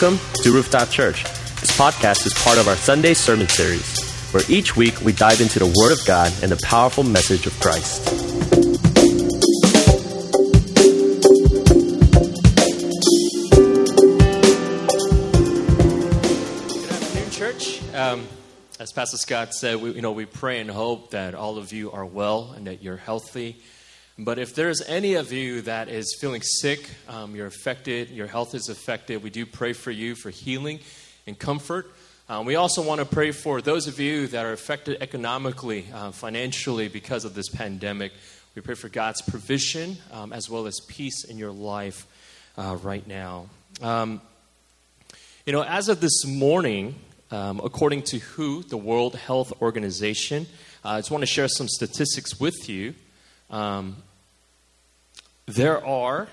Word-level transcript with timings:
Welcome 0.00 0.20
to 0.44 0.52
Rooftop 0.52 0.90
Church. 0.90 1.24
This 1.24 1.76
podcast 1.76 2.24
is 2.24 2.32
part 2.34 2.56
of 2.56 2.68
our 2.68 2.76
Sunday 2.76 3.14
sermon 3.14 3.48
series, 3.48 4.00
where 4.32 4.44
each 4.48 4.76
week 4.76 5.00
we 5.00 5.12
dive 5.12 5.40
into 5.40 5.58
the 5.58 5.66
Word 5.76 5.90
of 5.90 6.06
God 6.06 6.32
and 6.40 6.52
the 6.52 6.60
powerful 6.62 7.02
message 7.02 7.48
of 7.48 7.58
Christ. 7.58 8.04
Good 16.76 16.92
afternoon, 16.92 17.30
church. 17.30 17.82
Um, 17.92 18.28
as 18.78 18.92
Pastor 18.92 19.16
Scott 19.16 19.52
said, 19.52 19.82
we, 19.82 19.94
you 19.94 20.02
know, 20.02 20.12
we 20.12 20.26
pray 20.26 20.60
and 20.60 20.70
hope 20.70 21.10
that 21.10 21.34
all 21.34 21.58
of 21.58 21.72
you 21.72 21.90
are 21.90 22.06
well 22.06 22.52
and 22.56 22.68
that 22.68 22.84
you're 22.84 22.98
healthy. 22.98 23.60
But 24.20 24.40
if 24.40 24.52
there's 24.52 24.82
any 24.82 25.14
of 25.14 25.30
you 25.30 25.62
that 25.62 25.88
is 25.88 26.16
feeling 26.20 26.42
sick, 26.42 26.90
um, 27.08 27.36
you're 27.36 27.46
affected, 27.46 28.10
your 28.10 28.26
health 28.26 28.52
is 28.52 28.68
affected, 28.68 29.22
we 29.22 29.30
do 29.30 29.46
pray 29.46 29.72
for 29.72 29.92
you 29.92 30.16
for 30.16 30.30
healing 30.30 30.80
and 31.28 31.38
comfort. 31.38 31.88
Um, 32.28 32.44
we 32.44 32.56
also 32.56 32.82
want 32.82 32.98
to 32.98 33.04
pray 33.04 33.30
for 33.30 33.62
those 33.62 33.86
of 33.86 34.00
you 34.00 34.26
that 34.26 34.44
are 34.44 34.50
affected 34.50 35.00
economically, 35.00 35.86
uh, 35.94 36.10
financially 36.10 36.88
because 36.88 37.24
of 37.24 37.34
this 37.34 37.48
pandemic. 37.48 38.10
We 38.56 38.62
pray 38.62 38.74
for 38.74 38.88
God's 38.88 39.22
provision 39.22 39.98
um, 40.10 40.32
as 40.32 40.50
well 40.50 40.66
as 40.66 40.80
peace 40.88 41.22
in 41.22 41.38
your 41.38 41.52
life 41.52 42.04
uh, 42.56 42.76
right 42.82 43.06
now. 43.06 43.46
Um, 43.80 44.20
you 45.46 45.52
know, 45.52 45.62
as 45.62 45.88
of 45.88 46.00
this 46.00 46.26
morning, 46.26 46.96
um, 47.30 47.60
according 47.62 48.02
to 48.02 48.18
WHO, 48.18 48.64
the 48.64 48.76
World 48.76 49.14
Health 49.14 49.52
Organization, 49.62 50.48
uh, 50.84 50.88
I 50.88 50.98
just 50.98 51.12
want 51.12 51.22
to 51.22 51.26
share 51.26 51.46
some 51.46 51.68
statistics 51.68 52.40
with 52.40 52.68
you. 52.68 52.94
Um, 53.48 53.96
there 55.48 55.84
are 55.84 56.28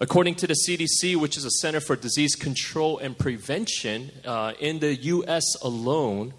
According 0.01 0.35
to 0.35 0.49
the 0.49 0.57
CDC, 0.67 1.15
which 1.15 1.37
is 1.37 1.45
a 1.45 1.51
Center 1.51 1.79
for 1.79 1.95
Disease 1.95 2.35
Control 2.35 2.99
and 2.99 3.17
Prevention, 3.17 4.11
uh, 4.25 4.55
in 4.59 4.81
the 4.81 4.97
US 4.97 5.45
alone, 5.63 6.35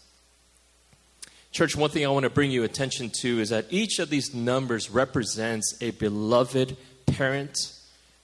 Church, 1.57 1.75
one 1.75 1.89
thing 1.89 2.05
I 2.05 2.11
want 2.11 2.25
to 2.25 2.29
bring 2.29 2.51
you 2.51 2.65
attention 2.65 3.11
to 3.23 3.41
is 3.41 3.49
that 3.49 3.65
each 3.71 3.99
of 3.99 4.11
these 4.11 4.35
numbers 4.35 4.91
represents 4.91 5.75
a 5.81 5.91
beloved 5.93 6.77
parent, 7.07 7.57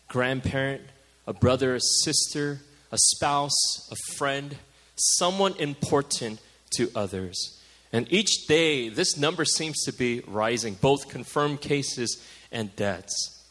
grandparent, 0.06 0.82
a 1.26 1.32
brother, 1.32 1.74
a 1.74 1.80
sister, 1.80 2.60
a 2.90 2.98
spouse, 2.98 3.90
a 3.90 3.96
friend, 4.12 4.58
someone 4.96 5.54
important 5.58 6.40
to 6.72 6.90
others. 6.94 7.58
And 7.90 8.06
each 8.12 8.46
day, 8.48 8.90
this 8.90 9.16
number 9.16 9.46
seems 9.46 9.82
to 9.84 9.94
be 9.94 10.20
rising, 10.26 10.74
both 10.74 11.08
confirmed 11.08 11.62
cases 11.62 12.22
and 12.52 12.76
deaths. 12.76 13.42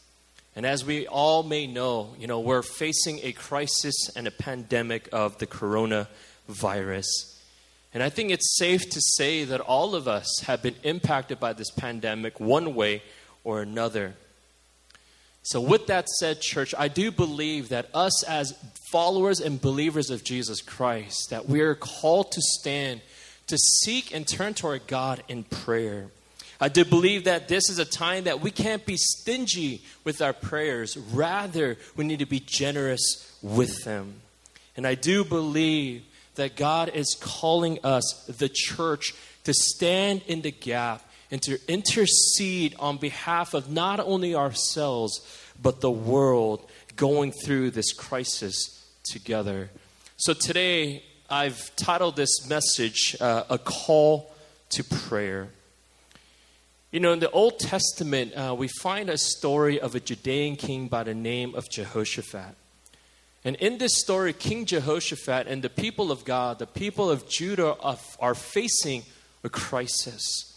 And 0.54 0.64
as 0.64 0.84
we 0.84 1.08
all 1.08 1.42
may 1.42 1.66
know, 1.66 2.14
you 2.20 2.28
know, 2.28 2.38
we're 2.38 2.62
facing 2.62 3.18
a 3.24 3.32
crisis 3.32 4.10
and 4.14 4.28
a 4.28 4.30
pandemic 4.30 5.08
of 5.10 5.38
the 5.38 5.48
coronavirus. 5.48 7.31
And 7.94 8.02
I 8.02 8.08
think 8.08 8.30
it's 8.30 8.56
safe 8.56 8.88
to 8.90 9.00
say 9.00 9.44
that 9.44 9.60
all 9.60 9.94
of 9.94 10.08
us 10.08 10.26
have 10.44 10.62
been 10.62 10.76
impacted 10.82 11.38
by 11.38 11.52
this 11.52 11.70
pandemic 11.70 12.40
one 12.40 12.74
way 12.74 13.02
or 13.44 13.60
another. 13.60 14.14
So, 15.42 15.60
with 15.60 15.88
that 15.88 16.08
said, 16.08 16.40
church, 16.40 16.74
I 16.78 16.88
do 16.88 17.10
believe 17.10 17.68
that 17.70 17.90
us 17.92 18.22
as 18.24 18.56
followers 18.90 19.40
and 19.40 19.60
believers 19.60 20.08
of 20.08 20.22
Jesus 20.22 20.62
Christ, 20.62 21.30
that 21.30 21.48
we 21.48 21.60
are 21.60 21.74
called 21.74 22.30
to 22.32 22.40
stand, 22.40 23.00
to 23.48 23.58
seek 23.58 24.14
and 24.14 24.26
turn 24.26 24.54
to 24.54 24.68
our 24.68 24.78
God 24.78 25.22
in 25.28 25.42
prayer. 25.42 26.06
I 26.60 26.68
do 26.68 26.84
believe 26.84 27.24
that 27.24 27.48
this 27.48 27.68
is 27.68 27.80
a 27.80 27.84
time 27.84 28.24
that 28.24 28.40
we 28.40 28.52
can't 28.52 28.86
be 28.86 28.96
stingy 28.96 29.82
with 30.04 30.22
our 30.22 30.32
prayers. 30.32 30.96
Rather, 30.96 31.76
we 31.96 32.04
need 32.04 32.20
to 32.20 32.26
be 32.26 32.38
generous 32.38 33.36
with 33.42 33.82
them. 33.82 34.20
And 34.76 34.86
I 34.86 34.94
do 34.94 35.24
believe 35.24 36.04
that 36.34 36.56
God 36.56 36.90
is 36.94 37.16
calling 37.20 37.78
us, 37.84 38.24
the 38.26 38.48
church, 38.48 39.14
to 39.44 39.52
stand 39.52 40.22
in 40.26 40.42
the 40.42 40.50
gap 40.50 41.02
and 41.30 41.42
to 41.42 41.58
intercede 41.66 42.74
on 42.78 42.98
behalf 42.98 43.54
of 43.54 43.70
not 43.70 44.00
only 44.00 44.34
ourselves, 44.34 45.20
but 45.60 45.80
the 45.80 45.90
world 45.90 46.68
going 46.96 47.32
through 47.32 47.70
this 47.70 47.92
crisis 47.92 48.86
together. 49.02 49.70
So 50.16 50.34
today, 50.34 51.02
I've 51.30 51.74
titled 51.76 52.16
this 52.16 52.48
message 52.48 53.16
uh, 53.20 53.44
A 53.48 53.58
Call 53.58 54.30
to 54.70 54.84
Prayer. 54.84 55.48
You 56.90 57.00
know, 57.00 57.12
in 57.12 57.20
the 57.20 57.30
Old 57.30 57.58
Testament, 57.58 58.34
uh, 58.34 58.54
we 58.56 58.68
find 58.68 59.08
a 59.08 59.16
story 59.16 59.80
of 59.80 59.94
a 59.94 60.00
Judean 60.00 60.56
king 60.56 60.88
by 60.88 61.04
the 61.04 61.14
name 61.14 61.54
of 61.54 61.70
Jehoshaphat. 61.70 62.54
And 63.44 63.56
in 63.56 63.78
this 63.78 63.98
story, 63.98 64.32
King 64.32 64.66
Jehoshaphat 64.66 65.48
and 65.48 65.62
the 65.62 65.68
people 65.68 66.12
of 66.12 66.24
God, 66.24 66.58
the 66.58 66.66
people 66.66 67.10
of 67.10 67.28
Judah, 67.28 67.76
are, 68.20 68.34
facing 68.34 69.02
a 69.42 69.48
crisis. 69.48 70.48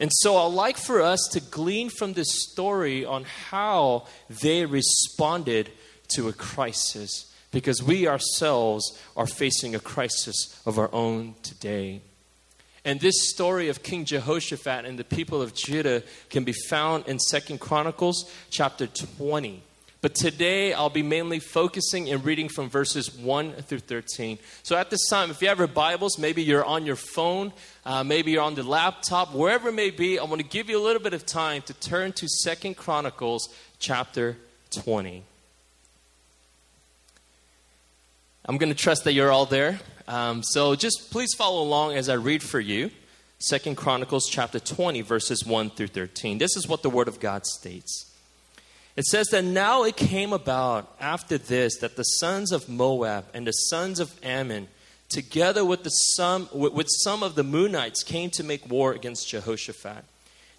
And 0.00 0.10
so 0.14 0.36
I'd 0.36 0.54
like 0.54 0.78
for 0.78 1.02
us 1.02 1.28
to 1.32 1.40
glean 1.40 1.90
from 1.90 2.14
this 2.14 2.44
story 2.50 3.04
on 3.04 3.24
how 3.24 4.06
they 4.30 4.64
responded 4.64 5.70
to 6.14 6.28
a 6.28 6.32
crisis, 6.32 7.30
because 7.52 7.82
we 7.82 8.08
ourselves 8.08 8.98
are 9.14 9.26
facing 9.26 9.74
a 9.74 9.80
crisis 9.80 10.58
of 10.64 10.78
our 10.78 10.88
own 10.94 11.34
today. 11.42 12.00
And 12.84 13.00
this 13.00 13.28
story 13.28 13.68
of 13.68 13.82
King 13.82 14.06
Jehoshaphat 14.06 14.86
and 14.86 14.98
the 14.98 15.04
people 15.04 15.42
of 15.42 15.54
Judah 15.54 16.02
can 16.30 16.44
be 16.44 16.54
found 16.54 17.06
in 17.06 17.18
Second 17.18 17.60
Chronicles 17.60 18.32
chapter 18.48 18.86
20. 18.86 19.62
But 20.00 20.14
today 20.14 20.72
I'll 20.72 20.90
be 20.90 21.02
mainly 21.02 21.40
focusing 21.40 22.08
and 22.08 22.24
reading 22.24 22.48
from 22.48 22.70
verses 22.70 23.12
1 23.12 23.52
through 23.62 23.80
13. 23.80 24.38
So 24.62 24.76
at 24.76 24.90
this 24.90 25.08
time, 25.08 25.30
if 25.30 25.42
you 25.42 25.48
have 25.48 25.58
your 25.58 25.66
Bibles, 25.66 26.18
maybe 26.18 26.42
you're 26.42 26.64
on 26.64 26.86
your 26.86 26.96
phone, 26.96 27.52
uh, 27.84 28.04
maybe 28.04 28.30
you're 28.30 28.42
on 28.42 28.54
the 28.54 28.62
laptop, 28.62 29.34
wherever 29.34 29.70
it 29.70 29.72
may 29.72 29.90
be, 29.90 30.18
I 30.18 30.24
want 30.24 30.40
to 30.40 30.46
give 30.46 30.70
you 30.70 30.80
a 30.80 30.84
little 30.84 31.02
bit 31.02 31.14
of 31.14 31.26
time 31.26 31.62
to 31.62 31.74
turn 31.74 32.12
to 32.12 32.28
Second 32.28 32.76
Chronicles 32.76 33.48
chapter 33.80 34.36
20. 34.70 35.24
I'm 38.44 38.56
going 38.56 38.72
to 38.72 38.78
trust 38.78 39.02
that 39.04 39.14
you're 39.14 39.32
all 39.32 39.46
there. 39.46 39.80
Um, 40.06 40.42
so 40.44 40.76
just 40.76 41.10
please 41.10 41.34
follow 41.34 41.60
along 41.60 41.96
as 41.96 42.08
I 42.08 42.14
read 42.14 42.42
for 42.42 42.60
you. 42.60 42.92
Second 43.40 43.76
Chronicles 43.76 44.28
chapter 44.30 44.60
20, 44.60 45.00
verses 45.02 45.44
1 45.44 45.70
through 45.70 45.88
13. 45.88 46.38
This 46.38 46.56
is 46.56 46.68
what 46.68 46.82
the 46.82 46.90
Word 46.90 47.08
of 47.08 47.20
God 47.20 47.46
states. 47.46 48.07
It 48.98 49.04
says 49.04 49.28
that 49.28 49.44
now 49.44 49.84
it 49.84 49.96
came 49.96 50.32
about 50.32 50.92
after 50.98 51.38
this 51.38 51.78
that 51.78 51.94
the 51.94 52.02
sons 52.02 52.50
of 52.50 52.68
Moab 52.68 53.26
and 53.32 53.46
the 53.46 53.52
sons 53.52 54.00
of 54.00 54.12
Ammon, 54.24 54.66
together 55.08 55.64
with, 55.64 55.84
the 55.84 55.90
some, 55.90 56.48
with 56.52 56.88
some 57.04 57.22
of 57.22 57.36
the 57.36 57.44
Meunites, 57.44 58.04
came 58.04 58.28
to 58.30 58.42
make 58.42 58.68
war 58.68 58.92
against 58.92 59.28
Jehoshaphat. 59.28 60.04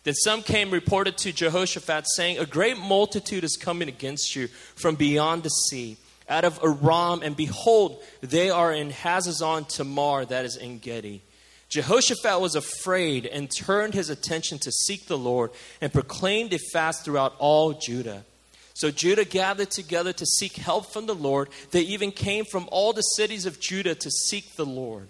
Then 0.05 0.13
some 0.13 0.41
came 0.41 0.72
reported 0.72 1.17
to 1.17 1.33
Jehoshaphat, 1.33 2.05
saying, 2.16 2.39
A 2.39 2.45
great 2.45 2.77
multitude 2.79 3.44
is 3.44 3.57
coming 3.57 3.89
against 3.89 4.38
you 4.38 4.47
from 4.47 4.95
beyond 4.95 5.44
the 5.44 5.50
sea, 5.50 5.97
out 6.29 6.45
of 6.45 6.61
Aram, 6.63 7.21
and 7.21 7.35
behold, 7.35 8.01
they 8.21 8.50
are 8.50 8.71
in 8.71 8.91
Hazazon 8.91 9.67
Tamar, 9.67 10.23
that 10.23 10.45
is 10.45 10.56
Engedi. 10.56 11.21
Jehoshaphat 11.68 12.39
was 12.39 12.56
afraid 12.56 13.25
and 13.25 13.51
turned 13.53 13.94
his 13.94 14.09
attention 14.09 14.59
to 14.59 14.71
seek 14.71 15.07
the 15.07 15.18
Lord 15.18 15.51
and 15.81 15.92
proclaimed 15.92 16.53
a 16.53 16.59
fast 16.71 17.03
throughout 17.03 17.35
all 17.38 17.74
Judah. 17.74 18.24
So 18.80 18.92
Judah 18.92 19.26
gathered 19.26 19.72
together 19.72 20.14
to 20.14 20.26
seek 20.26 20.54
help 20.54 20.94
from 20.94 21.06
the 21.06 21.14
Lord. 21.14 21.50
They 21.72 21.81
even 21.81 22.14
came 22.14 22.46
from 22.46 22.70
all 22.72 22.94
the 22.94 23.02
cities 23.02 23.46
of 23.46 23.60
Judah 23.60 23.94
to 23.94 24.10
seek 24.10 24.56
the 24.56 24.66
Lord. 24.66 25.10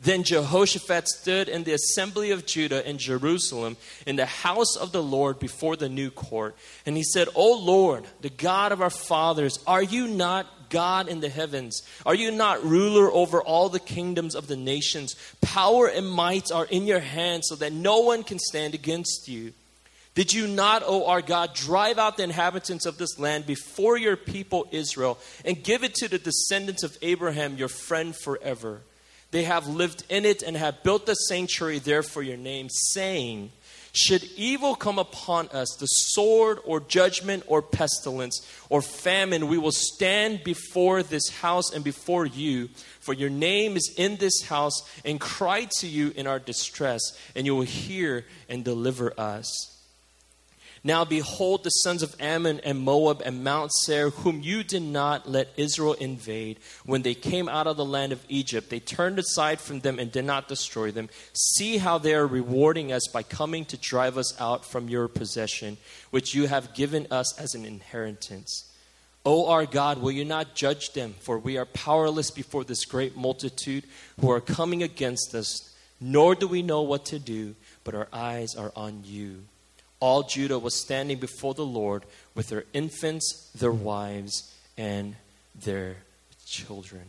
Then 0.00 0.24
Jehoshaphat 0.24 1.06
stood 1.06 1.48
in 1.48 1.62
the 1.62 1.74
assembly 1.74 2.32
of 2.32 2.44
Judah 2.44 2.84
in 2.84 2.98
Jerusalem 2.98 3.76
in 4.04 4.16
the 4.16 4.26
house 4.26 4.76
of 4.76 4.90
the 4.90 5.02
Lord 5.02 5.38
before 5.38 5.76
the 5.76 5.88
new 5.88 6.10
court. 6.10 6.56
And 6.86 6.96
he 6.96 7.04
said, 7.04 7.28
O 7.36 7.56
Lord, 7.56 8.04
the 8.20 8.30
God 8.30 8.72
of 8.72 8.82
our 8.82 8.90
fathers, 8.90 9.60
are 9.64 9.84
you 9.84 10.08
not 10.08 10.68
God 10.68 11.06
in 11.06 11.20
the 11.20 11.28
heavens? 11.28 11.82
Are 12.04 12.16
you 12.16 12.32
not 12.32 12.64
ruler 12.64 13.08
over 13.12 13.40
all 13.40 13.68
the 13.68 13.78
kingdoms 13.78 14.34
of 14.34 14.48
the 14.48 14.56
nations? 14.56 15.14
Power 15.40 15.86
and 15.86 16.10
might 16.10 16.50
are 16.50 16.66
in 16.66 16.84
your 16.88 16.98
hands 16.98 17.46
so 17.48 17.54
that 17.54 17.72
no 17.72 18.00
one 18.00 18.24
can 18.24 18.40
stand 18.40 18.74
against 18.74 19.28
you. 19.28 19.52
Did 20.14 20.32
you 20.32 20.46
not, 20.46 20.84
O 20.86 21.06
our 21.06 21.22
God, 21.22 21.54
drive 21.54 21.98
out 21.98 22.16
the 22.16 22.22
inhabitants 22.22 22.86
of 22.86 22.98
this 22.98 23.18
land 23.18 23.46
before 23.46 23.98
your 23.98 24.16
people 24.16 24.68
Israel 24.70 25.18
and 25.44 25.62
give 25.62 25.82
it 25.82 25.94
to 25.96 26.08
the 26.08 26.18
descendants 26.18 26.84
of 26.84 26.96
Abraham, 27.02 27.56
your 27.56 27.68
friend, 27.68 28.14
forever? 28.14 28.82
They 29.32 29.42
have 29.42 29.66
lived 29.66 30.04
in 30.08 30.24
it 30.24 30.44
and 30.44 30.56
have 30.56 30.84
built 30.84 31.08
a 31.08 31.16
sanctuary 31.16 31.80
there 31.80 32.04
for 32.04 32.22
your 32.22 32.36
name, 32.36 32.68
saying, 32.70 33.50
Should 33.92 34.22
evil 34.36 34.76
come 34.76 35.00
upon 35.00 35.48
us, 35.48 35.74
the 35.80 35.86
sword 35.86 36.60
or 36.64 36.78
judgment 36.78 37.42
or 37.48 37.60
pestilence 37.60 38.48
or 38.70 38.80
famine, 38.82 39.48
we 39.48 39.58
will 39.58 39.72
stand 39.72 40.44
before 40.44 41.02
this 41.02 41.28
house 41.30 41.72
and 41.72 41.82
before 41.82 42.24
you, 42.24 42.68
for 43.00 43.12
your 43.12 43.30
name 43.30 43.76
is 43.76 43.92
in 43.96 44.14
this 44.18 44.42
house, 44.42 44.80
and 45.04 45.18
cry 45.18 45.66
to 45.80 45.88
you 45.88 46.12
in 46.14 46.28
our 46.28 46.38
distress, 46.38 47.00
and 47.34 47.46
you 47.46 47.56
will 47.56 47.62
hear 47.62 48.24
and 48.48 48.64
deliver 48.64 49.12
us. 49.18 49.73
Now 50.86 51.06
behold, 51.06 51.64
the 51.64 51.70
sons 51.70 52.02
of 52.02 52.14
Ammon 52.20 52.60
and 52.60 52.78
Moab 52.78 53.22
and 53.24 53.42
Mount 53.42 53.72
Seir, 53.72 54.10
whom 54.10 54.42
you 54.42 54.62
did 54.62 54.82
not 54.82 55.26
let 55.26 55.48
Israel 55.56 55.94
invade, 55.94 56.60
when 56.84 57.00
they 57.00 57.14
came 57.14 57.48
out 57.48 57.66
of 57.66 57.78
the 57.78 57.84
land 57.86 58.12
of 58.12 58.22
Egypt, 58.28 58.68
they 58.68 58.80
turned 58.80 59.18
aside 59.18 59.60
from 59.60 59.80
them 59.80 59.98
and 59.98 60.12
did 60.12 60.26
not 60.26 60.46
destroy 60.46 60.90
them. 60.90 61.08
See 61.32 61.78
how 61.78 61.96
they 61.96 62.14
are 62.14 62.26
rewarding 62.26 62.92
us 62.92 63.08
by 63.10 63.22
coming 63.22 63.64
to 63.66 63.78
drive 63.78 64.18
us 64.18 64.38
out 64.38 64.66
from 64.66 64.90
your 64.90 65.08
possession, 65.08 65.78
which 66.10 66.34
you 66.34 66.48
have 66.48 66.74
given 66.74 67.06
us 67.10 67.38
as 67.38 67.54
an 67.54 67.64
inheritance. 67.64 68.70
O 69.24 69.48
our 69.48 69.64
God, 69.64 70.02
will 70.02 70.12
you 70.12 70.26
not 70.26 70.54
judge 70.54 70.92
them? 70.92 71.14
For 71.18 71.38
we 71.38 71.56
are 71.56 71.64
powerless 71.64 72.30
before 72.30 72.62
this 72.62 72.84
great 72.84 73.16
multitude 73.16 73.84
who 74.20 74.30
are 74.30 74.40
coming 74.42 74.82
against 74.82 75.34
us, 75.34 75.74
nor 75.98 76.34
do 76.34 76.46
we 76.46 76.60
know 76.60 76.82
what 76.82 77.06
to 77.06 77.18
do, 77.18 77.54
but 77.84 77.94
our 77.94 78.08
eyes 78.12 78.54
are 78.54 78.72
on 78.76 79.00
you 79.02 79.44
all 80.00 80.22
Judah 80.22 80.58
was 80.58 80.80
standing 80.80 81.18
before 81.18 81.54
the 81.54 81.64
Lord 81.64 82.04
with 82.34 82.48
their 82.48 82.64
infants, 82.72 83.50
their 83.54 83.72
wives, 83.72 84.54
and 84.76 85.16
their 85.54 85.96
children. 86.46 87.04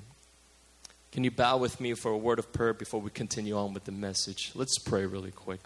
Can 1.11 1.23
you 1.23 1.31
bow 1.31 1.57
with 1.57 1.79
me 1.79 1.93
for 1.93 2.11
a 2.11 2.17
word 2.17 2.39
of 2.39 2.51
prayer 2.51 2.73
before 2.73 2.99
we 2.99 3.09
continue 3.09 3.57
on 3.57 3.73
with 3.73 3.85
the 3.85 3.91
message? 3.91 4.51
Let's 4.53 4.77
pray 4.79 5.05
really 5.05 5.31
quick. 5.31 5.61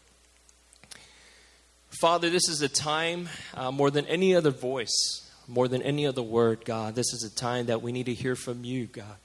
Father, 1.89 2.30
this 2.30 2.48
is 2.48 2.62
a 2.62 2.69
time 2.69 3.30
uh, 3.56 3.71
more 3.71 3.89
than 3.89 4.06
any 4.06 4.36
other 4.36 4.51
voice, 4.51 5.27
more 5.48 5.68
than 5.68 5.81
any 5.81 6.06
other 6.06 6.21
word, 6.21 6.63
God. 6.66 6.94
This 6.94 7.13
is 7.13 7.24
a 7.24 7.36
time 7.36 7.66
that 7.66 7.81
we 7.81 7.92
need 7.92 8.06
to 8.06 8.13
hear 8.13 8.36
from 8.36 8.63
you, 8.63 8.86
God. 8.86 9.18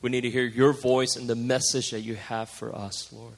We 0.00 0.10
need 0.10 0.20
to 0.20 0.30
hear 0.30 0.44
your 0.44 0.72
voice 0.72 1.16
and 1.16 1.28
the 1.28 1.34
message 1.34 1.90
that 1.90 2.00
you 2.00 2.14
have 2.14 2.48
for 2.48 2.74
us, 2.74 3.12
Lord. 3.12 3.34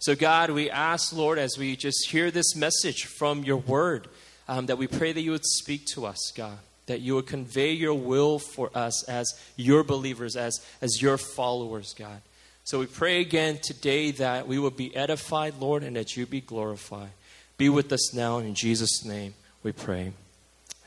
So, 0.00 0.14
God, 0.14 0.50
we 0.50 0.70
ask, 0.70 1.12
Lord, 1.12 1.38
as 1.38 1.58
we 1.58 1.76
just 1.76 2.08
hear 2.08 2.30
this 2.30 2.56
message 2.56 3.04
from 3.04 3.44
your 3.44 3.58
word, 3.58 4.08
um, 4.48 4.66
that 4.66 4.78
we 4.78 4.86
pray 4.86 5.12
that 5.12 5.20
you 5.20 5.30
would 5.30 5.44
speak 5.44 5.84
to 5.94 6.06
us, 6.06 6.32
God, 6.34 6.56
that 6.86 7.00
you 7.00 7.14
would 7.16 7.26
convey 7.26 7.72
your 7.72 7.94
will 7.94 8.38
for 8.38 8.70
us 8.74 9.06
as 9.08 9.38
your 9.56 9.84
believers, 9.84 10.36
as, 10.36 10.58
as 10.80 11.02
your 11.02 11.18
followers, 11.18 11.94
God. 11.96 12.22
So 12.64 12.78
we 12.78 12.86
pray 12.86 13.20
again 13.20 13.58
today 13.58 14.10
that 14.12 14.48
we 14.48 14.58
will 14.58 14.70
be 14.70 14.94
edified, 14.96 15.60
Lord, 15.60 15.82
and 15.82 15.96
that 15.96 16.16
you 16.16 16.24
be 16.24 16.40
glorified. 16.40 17.10
Be 17.58 17.68
with 17.68 17.92
us 17.92 18.14
now, 18.14 18.38
in 18.38 18.54
Jesus' 18.54 19.04
name 19.04 19.34
we 19.62 19.72
pray. 19.72 20.12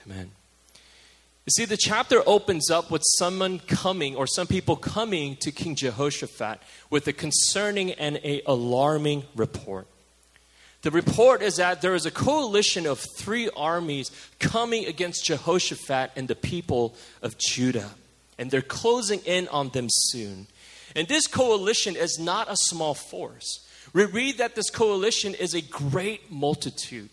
Amen. 0.05 0.42
You 1.45 1.51
see, 1.51 1.65
the 1.65 1.75
chapter 1.75 2.23
opens 2.25 2.71
up 2.71 2.89
with 2.89 3.01
someone 3.17 3.59
coming, 3.59 4.15
or 4.15 4.25
some 4.25 4.47
people 4.47 4.77
coming 4.77 5.35
to 5.37 5.51
King 5.51 5.75
Jehoshaphat 5.75 6.61
with 6.89 7.05
a 7.07 7.13
concerning 7.13 7.91
and 7.91 8.17
a 8.23 8.41
alarming 8.45 9.25
report. 9.35 9.87
The 10.83 10.91
report 10.91 11.41
is 11.41 11.57
that 11.57 11.81
there 11.81 11.95
is 11.95 12.05
a 12.05 12.11
coalition 12.11 12.85
of 12.85 13.05
three 13.17 13.49
armies 13.57 14.09
coming 14.39 14.85
against 14.85 15.25
Jehoshaphat 15.25 16.11
and 16.15 16.29
the 16.29 16.35
people 16.35 16.95
of 17.21 17.37
Judah, 17.37 17.91
and 18.37 18.49
they're 18.49 18.61
closing 18.61 19.19
in 19.25 19.49
on 19.49 19.69
them 19.69 19.87
soon. 19.89 20.47
And 20.95 21.09
this 21.09 21.27
coalition 21.27 21.97
is 21.97 22.19
not 22.19 22.49
a 22.49 22.55
small 22.55 22.93
force. 22.93 23.67
We 23.93 24.05
read 24.05 24.37
that 24.37 24.55
this 24.55 24.69
coalition 24.69 25.33
is 25.33 25.53
a 25.53 25.61
great 25.61 26.31
multitude. 26.31 27.09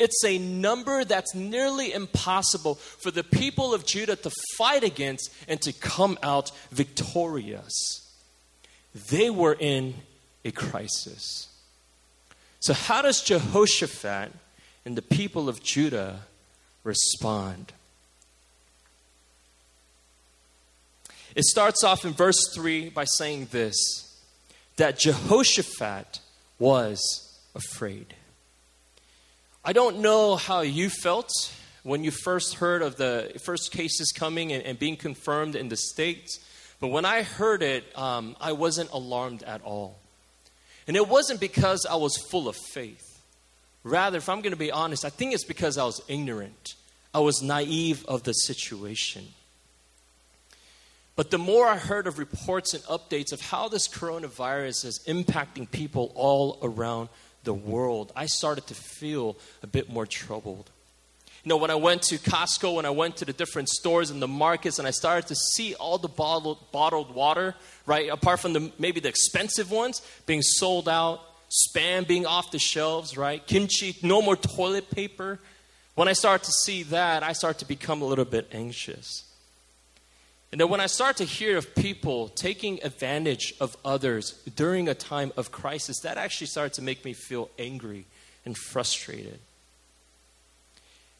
It's 0.00 0.24
a 0.24 0.38
number 0.38 1.04
that's 1.04 1.34
nearly 1.34 1.92
impossible 1.92 2.76
for 2.76 3.10
the 3.10 3.22
people 3.22 3.74
of 3.74 3.84
Judah 3.84 4.16
to 4.16 4.30
fight 4.56 4.82
against 4.82 5.30
and 5.46 5.60
to 5.60 5.74
come 5.74 6.18
out 6.22 6.50
victorious. 6.70 8.10
They 8.94 9.28
were 9.28 9.54
in 9.60 9.94
a 10.42 10.52
crisis. 10.52 11.48
So, 12.60 12.72
how 12.72 13.02
does 13.02 13.22
Jehoshaphat 13.22 14.32
and 14.86 14.96
the 14.96 15.02
people 15.02 15.50
of 15.50 15.62
Judah 15.62 16.20
respond? 16.82 17.74
It 21.34 21.44
starts 21.44 21.84
off 21.84 22.06
in 22.06 22.14
verse 22.14 22.40
3 22.54 22.88
by 22.88 23.04
saying 23.04 23.48
this 23.50 24.18
that 24.76 24.98
Jehoshaphat 24.98 26.20
was 26.58 27.38
afraid. 27.54 28.14
I 29.62 29.74
don't 29.74 29.98
know 29.98 30.36
how 30.36 30.62
you 30.62 30.88
felt 30.88 31.30
when 31.82 32.02
you 32.02 32.10
first 32.10 32.54
heard 32.54 32.80
of 32.80 32.96
the 32.96 33.38
first 33.44 33.72
cases 33.72 34.10
coming 34.10 34.52
and, 34.52 34.62
and 34.64 34.78
being 34.78 34.96
confirmed 34.96 35.54
in 35.54 35.68
the 35.68 35.76
States, 35.76 36.40
but 36.80 36.88
when 36.88 37.04
I 37.04 37.22
heard 37.22 37.62
it, 37.62 37.84
um, 37.96 38.36
I 38.40 38.52
wasn't 38.52 38.90
alarmed 38.90 39.42
at 39.42 39.60
all. 39.62 39.98
And 40.88 40.96
it 40.96 41.06
wasn't 41.06 41.40
because 41.40 41.84
I 41.84 41.96
was 41.96 42.16
full 42.16 42.48
of 42.48 42.56
faith. 42.56 43.04
Rather, 43.84 44.16
if 44.16 44.30
I'm 44.30 44.40
going 44.40 44.52
to 44.52 44.58
be 44.58 44.72
honest, 44.72 45.04
I 45.04 45.10
think 45.10 45.34
it's 45.34 45.44
because 45.44 45.76
I 45.76 45.84
was 45.84 46.00
ignorant. 46.08 46.74
I 47.12 47.18
was 47.18 47.42
naive 47.42 48.04
of 48.06 48.22
the 48.22 48.32
situation. 48.32 49.28
But 51.16 51.30
the 51.30 51.38
more 51.38 51.66
I 51.66 51.76
heard 51.76 52.06
of 52.06 52.18
reports 52.18 52.72
and 52.72 52.82
updates 52.84 53.32
of 53.32 53.42
how 53.42 53.68
this 53.68 53.88
coronavirus 53.88 54.86
is 54.86 55.00
impacting 55.06 55.70
people 55.70 56.12
all 56.14 56.58
around 56.62 57.10
the 57.44 57.54
world, 57.54 58.12
I 58.14 58.26
started 58.26 58.66
to 58.68 58.74
feel 58.74 59.36
a 59.62 59.66
bit 59.66 59.88
more 59.88 60.06
troubled. 60.06 60.70
You 61.42 61.48
know, 61.48 61.56
when 61.56 61.70
I 61.70 61.74
went 61.76 62.02
to 62.02 62.18
Costco, 62.18 62.74
when 62.74 62.84
I 62.84 62.90
went 62.90 63.16
to 63.18 63.24
the 63.24 63.32
different 63.32 63.70
stores 63.70 64.10
and 64.10 64.20
the 64.20 64.28
markets, 64.28 64.78
and 64.78 64.86
I 64.86 64.90
started 64.90 65.26
to 65.28 65.34
see 65.34 65.74
all 65.74 65.96
the 65.96 66.08
bottled, 66.08 66.70
bottled 66.70 67.14
water, 67.14 67.54
right, 67.86 68.10
apart 68.10 68.40
from 68.40 68.52
the, 68.52 68.70
maybe 68.78 69.00
the 69.00 69.08
expensive 69.08 69.70
ones 69.70 70.02
being 70.26 70.42
sold 70.42 70.86
out, 70.86 71.20
spam 71.50 72.06
being 72.06 72.26
off 72.26 72.50
the 72.50 72.58
shelves, 72.58 73.16
right, 73.16 73.46
kimchi, 73.46 73.96
no 74.02 74.20
more 74.20 74.36
toilet 74.36 74.90
paper. 74.90 75.38
When 75.94 76.08
I 76.08 76.12
start 76.12 76.42
to 76.42 76.52
see 76.52 76.82
that, 76.84 77.22
I 77.22 77.32
start 77.32 77.58
to 77.60 77.64
become 77.64 78.02
a 78.02 78.04
little 78.04 78.26
bit 78.26 78.48
anxious. 78.52 79.24
And 80.52 80.60
then 80.60 80.68
when 80.68 80.80
I 80.80 80.86
start 80.86 81.16
to 81.18 81.24
hear 81.24 81.56
of 81.56 81.74
people 81.76 82.28
taking 82.28 82.82
advantage 82.82 83.54
of 83.60 83.76
others 83.84 84.32
during 84.56 84.88
a 84.88 84.94
time 84.94 85.32
of 85.36 85.52
crisis, 85.52 86.00
that 86.00 86.18
actually 86.18 86.48
started 86.48 86.72
to 86.74 86.82
make 86.82 87.04
me 87.04 87.12
feel 87.12 87.50
angry 87.58 88.06
and 88.44 88.56
frustrated. 88.56 89.38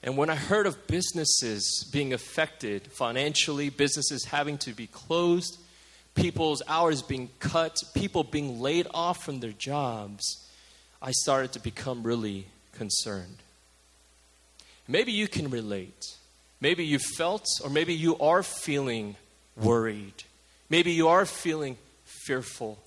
And 0.03 0.17
when 0.17 0.31
I 0.31 0.35
heard 0.35 0.67
of 0.67 0.87
businesses 0.87 1.89
being 1.93 2.13
affected 2.13 2.89
financially, 2.91 3.69
businesses 3.69 4.25
having 4.25 4.59
to 4.59 4.73
be 4.73 4.87
closed, 4.87 5.59
people's 6.15 6.63
hours 6.67 7.03
being 7.03 7.29
cut, 7.39 7.77
people 7.95 8.25
being 8.25 8.61
laid 8.61 8.89
off 8.93 9.23
from 9.23 9.41
their 9.41 9.53
jobs, 9.53 10.49
I 11.03 11.13
started 11.13 11.53
to 11.53 11.61
become 11.61 12.03
really 12.03 12.47
concerned. 12.73 13.37
Maybe 14.89 15.13
you 15.13 15.29
can 15.29 15.51
relate. 15.51 16.17
Maybe 16.61 16.85
you 16.85 16.99
felt, 16.99 17.47
or 17.63 17.71
maybe 17.71 17.95
you 17.95 18.19
are 18.19 18.43
feeling 18.43 19.17
worried. 19.57 20.25
Maybe 20.69 20.93
you 20.93 21.09
are 21.09 21.27
feeling 21.27 21.77
fearful, 22.05 22.79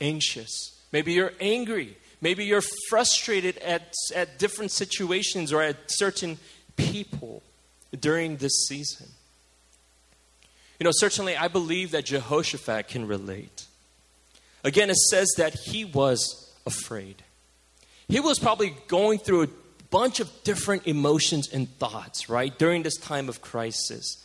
anxious. 0.00 0.80
Maybe 0.92 1.12
you're 1.12 1.32
angry. 1.40 1.96
Maybe 2.20 2.44
you're 2.44 2.64
frustrated 2.88 3.58
at, 3.58 3.92
at 4.14 4.38
different 4.38 4.72
situations 4.72 5.52
or 5.52 5.62
at 5.62 5.76
certain 5.88 6.38
people 6.76 7.42
during 7.98 8.36
this 8.36 8.66
season. 8.66 9.06
You 10.78 10.84
know, 10.84 10.90
certainly 10.92 11.36
I 11.36 11.48
believe 11.48 11.90
that 11.92 12.06
Jehoshaphat 12.06 12.88
can 12.88 13.06
relate. 13.06 13.66
Again, 14.64 14.90
it 14.90 14.96
says 14.96 15.28
that 15.36 15.54
he 15.54 15.84
was 15.84 16.52
afraid. 16.66 17.22
He 18.08 18.20
was 18.20 18.38
probably 18.38 18.74
going 18.86 19.18
through 19.18 19.42
a 19.42 19.48
bunch 19.90 20.20
of 20.20 20.30
different 20.44 20.86
emotions 20.86 21.48
and 21.52 21.68
thoughts, 21.78 22.28
right, 22.28 22.56
during 22.58 22.82
this 22.82 22.96
time 22.96 23.28
of 23.28 23.40
crisis. 23.40 24.24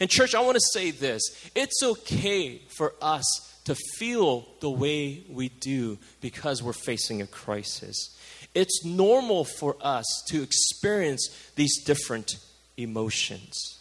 And, 0.00 0.10
church, 0.10 0.34
I 0.34 0.40
want 0.40 0.56
to 0.56 0.66
say 0.72 0.90
this 0.90 1.22
it's 1.54 1.82
okay 1.82 2.60
for 2.76 2.94
us 3.00 3.24
to 3.64 3.74
feel 3.74 4.46
the 4.60 4.70
way 4.70 5.24
we 5.28 5.48
do 5.48 5.98
because 6.20 6.62
we're 6.62 6.72
facing 6.72 7.22
a 7.22 7.26
crisis. 7.26 8.16
It's 8.54 8.84
normal 8.84 9.44
for 9.44 9.76
us 9.80 10.04
to 10.28 10.42
experience 10.42 11.28
these 11.56 11.82
different 11.82 12.36
emotions. 12.76 13.80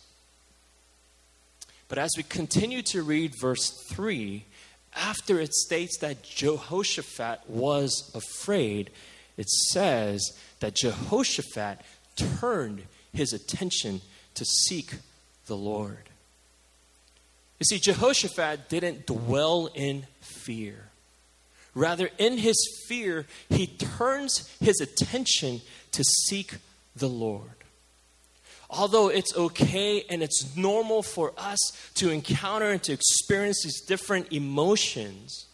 But 1.88 1.98
as 1.98 2.12
we 2.18 2.24
continue 2.24 2.82
to 2.84 3.04
read 3.04 3.34
verse 3.40 3.70
3, 3.92 4.46
after 4.96 5.40
it 5.40 5.54
states 5.54 5.98
that 6.00 6.24
Jehoshaphat 6.24 7.42
was 7.48 8.12
afraid, 8.16 8.90
it 9.38 9.50
says 9.50 10.38
that 10.60 10.76
Jehoshaphat 10.76 11.80
turned 12.16 12.84
his 13.14 13.34
attention 13.34 14.02
to 14.36 14.46
seek 14.46 14.96
the 15.48 15.58
Lord. 15.58 16.10
You 17.60 17.66
see, 17.66 17.80
Jehoshaphat 17.80 18.70
didn't 18.70 19.06
dwell 19.06 19.70
in 19.74 20.06
fear. 20.20 20.90
Rather, 21.76 22.10
in 22.18 22.38
his 22.38 22.56
fear, 22.88 23.26
he 23.50 23.68
turns 23.68 24.48
his 24.60 24.80
attention 24.80 25.62
to 25.92 26.04
seek 26.04 26.56
the 26.96 27.10
Lord. 27.10 27.50
Although 28.70 29.10
it's 29.10 29.36
okay 29.36 30.04
and 30.10 30.22
it's 30.24 30.56
normal 30.56 31.04
for 31.04 31.34
us 31.38 31.60
to 31.96 32.10
encounter 32.10 32.72
and 32.72 32.82
to 32.84 32.94
experience 32.94 33.62
these 33.64 33.82
different 33.82 34.34
emotions, 34.34 35.46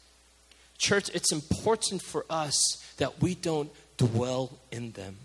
church, 0.78 1.10
it's 1.14 1.32
important 1.32 2.02
for 2.02 2.26
us 2.30 2.56
that 2.98 3.22
we 3.22 3.36
don't 3.36 3.72
dwell 3.98 4.58
in 4.72 4.92
them. 4.92 5.18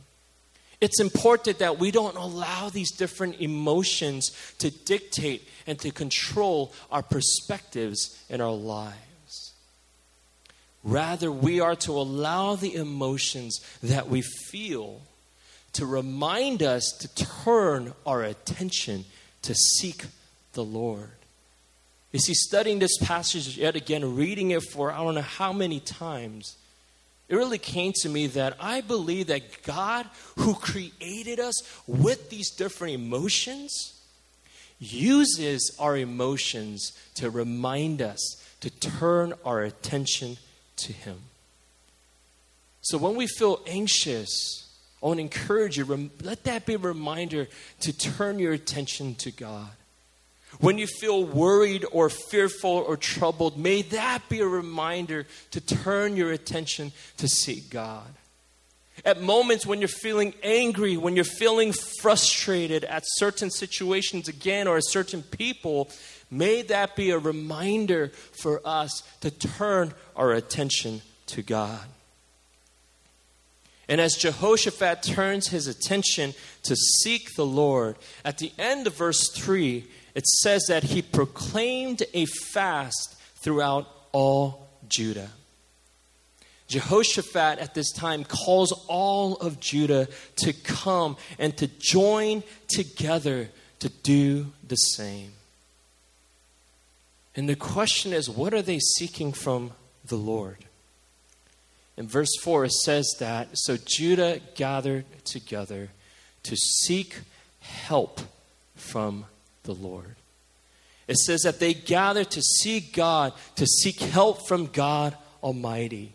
It's 0.80 1.00
important 1.00 1.58
that 1.60 1.78
we 1.78 1.90
don't 1.90 2.16
allow 2.16 2.68
these 2.68 2.90
different 2.90 3.40
emotions 3.40 4.32
to 4.58 4.70
dictate 4.70 5.48
and 5.66 5.78
to 5.80 5.90
control 5.90 6.72
our 6.90 7.02
perspectives 7.02 8.22
in 8.28 8.40
our 8.40 8.52
lives. 8.52 9.52
Rather, 10.82 11.32
we 11.32 11.60
are 11.60 11.76
to 11.76 11.92
allow 11.92 12.56
the 12.56 12.74
emotions 12.74 13.60
that 13.82 14.08
we 14.08 14.20
feel 14.20 15.00
to 15.72 15.86
remind 15.86 16.62
us 16.62 16.92
to 17.00 17.14
turn 17.14 17.92
our 18.06 18.22
attention 18.22 19.04
to 19.42 19.54
seek 19.54 20.04
the 20.52 20.64
Lord. 20.64 21.10
You 22.12 22.20
see, 22.20 22.34
studying 22.34 22.78
this 22.78 22.96
passage 22.98 23.58
yet 23.58 23.74
again, 23.74 24.14
reading 24.14 24.52
it 24.52 24.62
for 24.62 24.92
I 24.92 24.98
don't 24.98 25.16
know 25.16 25.20
how 25.22 25.52
many 25.52 25.80
times, 25.80 26.56
it 27.28 27.36
really 27.36 27.58
came 27.58 27.92
to 28.02 28.08
me 28.08 28.26
that 28.28 28.56
I 28.60 28.80
believe 28.80 29.28
that 29.28 29.62
God, 29.62 30.06
who 30.36 30.54
created 30.54 31.40
us 31.40 31.62
with 31.86 32.30
these 32.30 32.50
different 32.50 32.94
emotions, 32.94 33.94
uses 34.78 35.74
our 35.78 35.96
emotions 35.96 36.92
to 37.14 37.30
remind 37.30 38.02
us 38.02 38.42
to 38.60 38.70
turn 38.70 39.32
our 39.44 39.62
attention 39.62 40.36
to 40.76 40.92
Him. 40.92 41.18
So 42.82 42.98
when 42.98 43.14
we 43.14 43.26
feel 43.26 43.60
anxious, 43.66 44.68
I 45.02 45.06
want 45.06 45.18
to 45.18 45.22
encourage 45.22 45.78
you, 45.78 46.10
let 46.22 46.44
that 46.44 46.66
be 46.66 46.74
a 46.74 46.78
reminder 46.78 47.48
to 47.80 47.92
turn 47.96 48.38
your 48.38 48.52
attention 48.52 49.14
to 49.16 49.30
God. 49.30 49.70
When 50.60 50.78
you 50.78 50.86
feel 50.86 51.24
worried 51.24 51.84
or 51.90 52.08
fearful 52.08 52.70
or 52.70 52.96
troubled, 52.96 53.58
may 53.58 53.82
that 53.82 54.28
be 54.28 54.40
a 54.40 54.46
reminder 54.46 55.26
to 55.50 55.60
turn 55.60 56.16
your 56.16 56.32
attention 56.32 56.92
to 57.16 57.28
seek 57.28 57.70
God. 57.70 58.06
At 59.04 59.20
moments 59.20 59.66
when 59.66 59.80
you're 59.80 59.88
feeling 59.88 60.34
angry, 60.42 60.96
when 60.96 61.16
you're 61.16 61.24
feeling 61.24 61.72
frustrated 62.00 62.84
at 62.84 63.02
certain 63.04 63.50
situations 63.50 64.28
again 64.28 64.68
or 64.68 64.80
certain 64.80 65.22
people, 65.22 65.90
may 66.30 66.62
that 66.62 66.94
be 66.94 67.10
a 67.10 67.18
reminder 67.18 68.08
for 68.32 68.60
us 68.64 69.02
to 69.20 69.30
turn 69.30 69.92
our 70.14 70.32
attention 70.32 71.02
to 71.26 71.42
God. 71.42 71.84
And 73.88 74.00
as 74.00 74.14
Jehoshaphat 74.14 75.02
turns 75.02 75.48
his 75.48 75.66
attention 75.66 76.34
to 76.62 76.74
seek 76.74 77.34
the 77.34 77.44
Lord, 77.44 77.96
at 78.24 78.38
the 78.38 78.52
end 78.58 78.86
of 78.86 78.96
verse 78.96 79.28
3, 79.34 79.84
it 80.14 80.26
says 80.26 80.64
that 80.68 80.84
he 80.84 81.02
proclaimed 81.02 82.02
a 82.12 82.26
fast 82.26 83.16
throughout 83.36 83.88
all 84.12 84.68
Judah. 84.88 85.30
Jehoshaphat 86.68 87.58
at 87.58 87.74
this 87.74 87.92
time 87.92 88.24
calls 88.24 88.72
all 88.88 89.36
of 89.36 89.60
Judah 89.60 90.08
to 90.36 90.52
come 90.52 91.16
and 91.38 91.56
to 91.58 91.68
join 91.78 92.42
together 92.68 93.50
to 93.80 93.88
do 93.88 94.52
the 94.66 94.76
same. 94.76 95.32
And 97.36 97.48
the 97.48 97.56
question 97.56 98.12
is 98.12 98.30
what 98.30 98.54
are 98.54 98.62
they 98.62 98.78
seeking 98.78 99.32
from 99.32 99.72
the 100.04 100.16
Lord? 100.16 100.64
In 101.96 102.08
verse 102.08 102.34
4, 102.42 102.64
it 102.64 102.72
says 102.72 103.14
that 103.20 103.48
so 103.52 103.76
Judah 103.76 104.40
gathered 104.56 105.04
together 105.24 105.90
to 106.42 106.56
seek 106.56 107.20
help 107.60 108.20
from 108.74 109.26
the 109.64 109.74
Lord. 109.74 110.16
It 111.06 111.18
says 111.18 111.42
that 111.42 111.60
they 111.60 111.74
gather 111.74 112.24
to 112.24 112.40
seek 112.40 112.94
God, 112.94 113.32
to 113.56 113.66
seek 113.66 113.98
help 113.98 114.46
from 114.48 114.66
God 114.66 115.16
Almighty. 115.42 116.14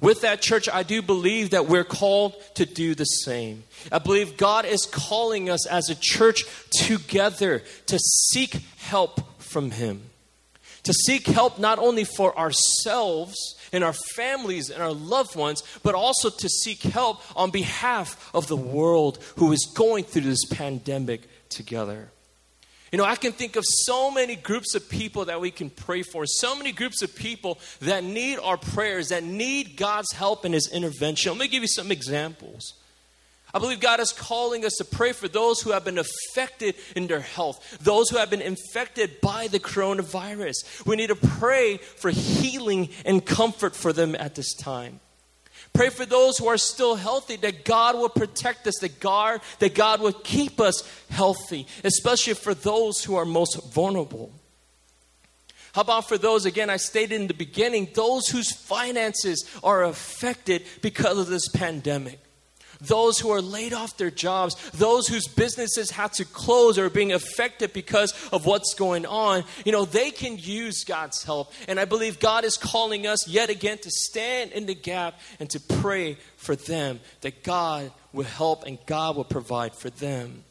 With 0.00 0.22
that, 0.22 0.42
church, 0.42 0.68
I 0.72 0.82
do 0.82 1.02
believe 1.02 1.50
that 1.50 1.66
we're 1.66 1.84
called 1.84 2.34
to 2.54 2.66
do 2.66 2.94
the 2.94 3.04
same. 3.04 3.64
I 3.92 3.98
believe 3.98 4.36
God 4.36 4.64
is 4.64 4.86
calling 4.86 5.48
us 5.48 5.66
as 5.66 5.88
a 5.88 5.94
church 5.94 6.44
together 6.70 7.62
to 7.86 7.98
seek 7.98 8.60
help 8.78 9.40
from 9.40 9.70
Him. 9.70 10.02
To 10.82 10.92
seek 10.92 11.26
help 11.26 11.58
not 11.58 11.78
only 11.78 12.04
for 12.04 12.36
ourselves 12.38 13.36
and 13.72 13.82
our 13.82 13.94
families 14.14 14.68
and 14.68 14.82
our 14.82 14.92
loved 14.92 15.36
ones, 15.36 15.62
but 15.82 15.94
also 15.94 16.28
to 16.28 16.48
seek 16.48 16.82
help 16.82 17.22
on 17.36 17.50
behalf 17.50 18.30
of 18.34 18.46
the 18.48 18.56
world 18.56 19.18
who 19.36 19.52
is 19.52 19.72
going 19.74 20.04
through 20.04 20.22
this 20.22 20.44
pandemic 20.50 21.22
together. 21.48 22.10
You 22.94 22.98
know, 22.98 23.04
I 23.06 23.16
can 23.16 23.32
think 23.32 23.56
of 23.56 23.64
so 23.66 24.08
many 24.08 24.36
groups 24.36 24.76
of 24.76 24.88
people 24.88 25.24
that 25.24 25.40
we 25.40 25.50
can 25.50 25.68
pray 25.68 26.04
for, 26.04 26.26
so 26.26 26.54
many 26.54 26.70
groups 26.70 27.02
of 27.02 27.12
people 27.16 27.58
that 27.80 28.04
need 28.04 28.38
our 28.38 28.56
prayers, 28.56 29.08
that 29.08 29.24
need 29.24 29.76
God's 29.76 30.12
help 30.12 30.44
and 30.44 30.54
His 30.54 30.70
intervention. 30.72 31.32
Let 31.32 31.40
me 31.40 31.48
give 31.48 31.62
you 31.62 31.66
some 31.66 31.90
examples. 31.90 32.74
I 33.52 33.58
believe 33.58 33.80
God 33.80 33.98
is 33.98 34.12
calling 34.12 34.64
us 34.64 34.74
to 34.74 34.84
pray 34.84 35.10
for 35.10 35.26
those 35.26 35.60
who 35.60 35.72
have 35.72 35.84
been 35.84 35.98
affected 35.98 36.76
in 36.94 37.08
their 37.08 37.18
health, 37.18 37.78
those 37.80 38.10
who 38.10 38.16
have 38.18 38.30
been 38.30 38.40
infected 38.40 39.20
by 39.20 39.48
the 39.48 39.58
coronavirus. 39.58 40.86
We 40.86 40.94
need 40.94 41.08
to 41.08 41.16
pray 41.16 41.78
for 41.78 42.10
healing 42.10 42.90
and 43.04 43.26
comfort 43.26 43.74
for 43.74 43.92
them 43.92 44.14
at 44.14 44.36
this 44.36 44.54
time. 44.54 45.00
Pray 45.74 45.90
for 45.90 46.06
those 46.06 46.38
who 46.38 46.46
are 46.46 46.56
still 46.56 46.94
healthy 46.94 47.34
that 47.36 47.64
God 47.64 47.96
will 47.96 48.08
protect 48.08 48.66
us, 48.68 48.78
that 48.80 49.00
God, 49.00 49.40
that 49.58 49.74
God 49.74 50.00
will 50.00 50.12
keep 50.12 50.60
us 50.60 50.88
healthy, 51.10 51.66
especially 51.82 52.34
for 52.34 52.54
those 52.54 53.02
who 53.02 53.16
are 53.16 53.24
most 53.24 53.74
vulnerable. 53.74 54.32
How 55.74 55.80
about 55.80 56.08
for 56.08 56.16
those, 56.16 56.46
again, 56.46 56.70
I 56.70 56.76
stated 56.76 57.20
in 57.20 57.26
the 57.26 57.34
beginning, 57.34 57.88
those 57.92 58.28
whose 58.28 58.52
finances 58.52 59.44
are 59.64 59.82
affected 59.82 60.62
because 60.80 61.18
of 61.18 61.26
this 61.26 61.48
pandemic? 61.48 62.20
Those 62.80 63.18
who 63.18 63.30
are 63.30 63.40
laid 63.40 63.72
off 63.72 63.96
their 63.96 64.10
jobs, 64.10 64.54
those 64.70 65.06
whose 65.06 65.26
businesses 65.26 65.90
had 65.90 66.12
to 66.14 66.24
close 66.24 66.78
or 66.78 66.86
are 66.86 66.90
being 66.90 67.12
affected 67.12 67.72
because 67.72 68.12
of 68.32 68.46
what's 68.46 68.74
going 68.74 69.06
on, 69.06 69.44
you 69.64 69.72
know, 69.72 69.84
they 69.84 70.10
can 70.10 70.36
use 70.38 70.84
God's 70.84 71.22
help. 71.22 71.52
And 71.68 71.78
I 71.80 71.84
believe 71.84 72.20
God 72.20 72.44
is 72.44 72.56
calling 72.56 73.06
us 73.06 73.28
yet 73.28 73.50
again 73.50 73.78
to 73.78 73.90
stand 73.90 74.52
in 74.52 74.66
the 74.66 74.74
gap 74.74 75.20
and 75.40 75.48
to 75.50 75.60
pray 75.60 76.18
for 76.36 76.56
them 76.56 77.00
that 77.20 77.42
God 77.42 77.90
will 78.12 78.24
help 78.24 78.64
and 78.64 78.78
God 78.86 79.16
will 79.16 79.24
provide 79.24 79.74
for 79.74 79.90
them. 79.90 80.44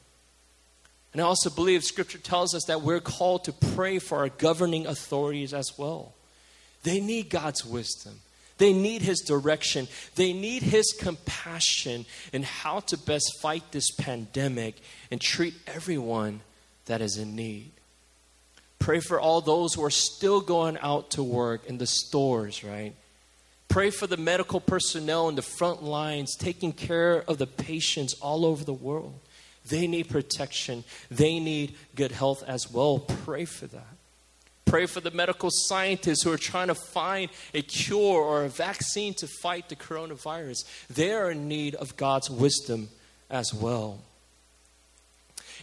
And 1.13 1.21
I 1.21 1.25
also 1.25 1.49
believe 1.51 1.83
Scripture 1.83 2.17
tells 2.17 2.55
us 2.55 2.65
that 2.65 2.81
we're 2.81 2.99
called 2.99 3.45
to 3.45 3.53
pray 3.53 3.99
for 3.99 4.17
our 4.19 4.29
governing 4.29 4.87
authorities 4.87 5.53
as 5.53 5.77
well. 5.77 6.13
They 6.81 6.99
need 6.99 7.29
God's 7.29 7.63
wisdom. 7.63 8.19
They 8.57 8.73
need 8.73 9.01
His 9.01 9.21
direction. 9.21 9.87
They 10.15 10.33
need 10.33 10.63
His 10.63 10.93
compassion 10.97 12.05
in 12.31 12.43
how 12.43 12.81
to 12.81 12.97
best 12.97 13.39
fight 13.41 13.63
this 13.71 13.91
pandemic 13.91 14.75
and 15.11 15.19
treat 15.19 15.55
everyone 15.67 16.41
that 16.85 17.01
is 17.01 17.17
in 17.17 17.35
need. 17.35 17.71
Pray 18.79 18.99
for 18.99 19.19
all 19.19 19.39
those 19.39 19.73
who 19.73 19.83
are 19.83 19.89
still 19.89 20.41
going 20.41 20.77
out 20.79 21.11
to 21.11 21.23
work 21.23 21.65
in 21.65 21.77
the 21.77 21.87
stores, 21.87 22.63
right? 22.63 22.93
Pray 23.69 23.89
for 23.89 24.07
the 24.07 24.17
medical 24.17 24.59
personnel 24.59 25.29
in 25.29 25.35
the 25.35 25.41
front 25.41 25.81
lines 25.81 26.35
taking 26.35 26.73
care 26.73 27.23
of 27.27 27.37
the 27.37 27.47
patients 27.47 28.13
all 28.21 28.45
over 28.45 28.63
the 28.63 28.73
world. 28.73 29.19
They 29.65 29.87
need 29.87 30.09
protection, 30.09 30.83
they 31.09 31.39
need 31.39 31.75
good 31.95 32.11
health 32.11 32.43
as 32.45 32.69
well. 32.69 32.99
Pray 32.99 33.45
for 33.45 33.67
that. 33.67 33.92
Pray 34.73 34.87
for 34.87 35.01
the 35.01 35.11
medical 35.11 35.51
scientists 35.51 36.23
who 36.23 36.31
are 36.31 36.37
trying 36.37 36.69
to 36.69 36.73
find 36.73 37.29
a 37.53 37.61
cure 37.61 38.19
or 38.19 38.45
a 38.45 38.49
vaccine 38.49 39.13
to 39.13 39.27
fight 39.27 39.69
the 39.69 39.75
coronavirus. 39.75 40.65
They 40.89 41.11
are 41.11 41.29
in 41.29 41.47
need 41.47 41.75
of 41.75 41.95
God's 41.95 42.31
wisdom 42.31 42.89
as 43.29 43.53
well. 43.53 43.99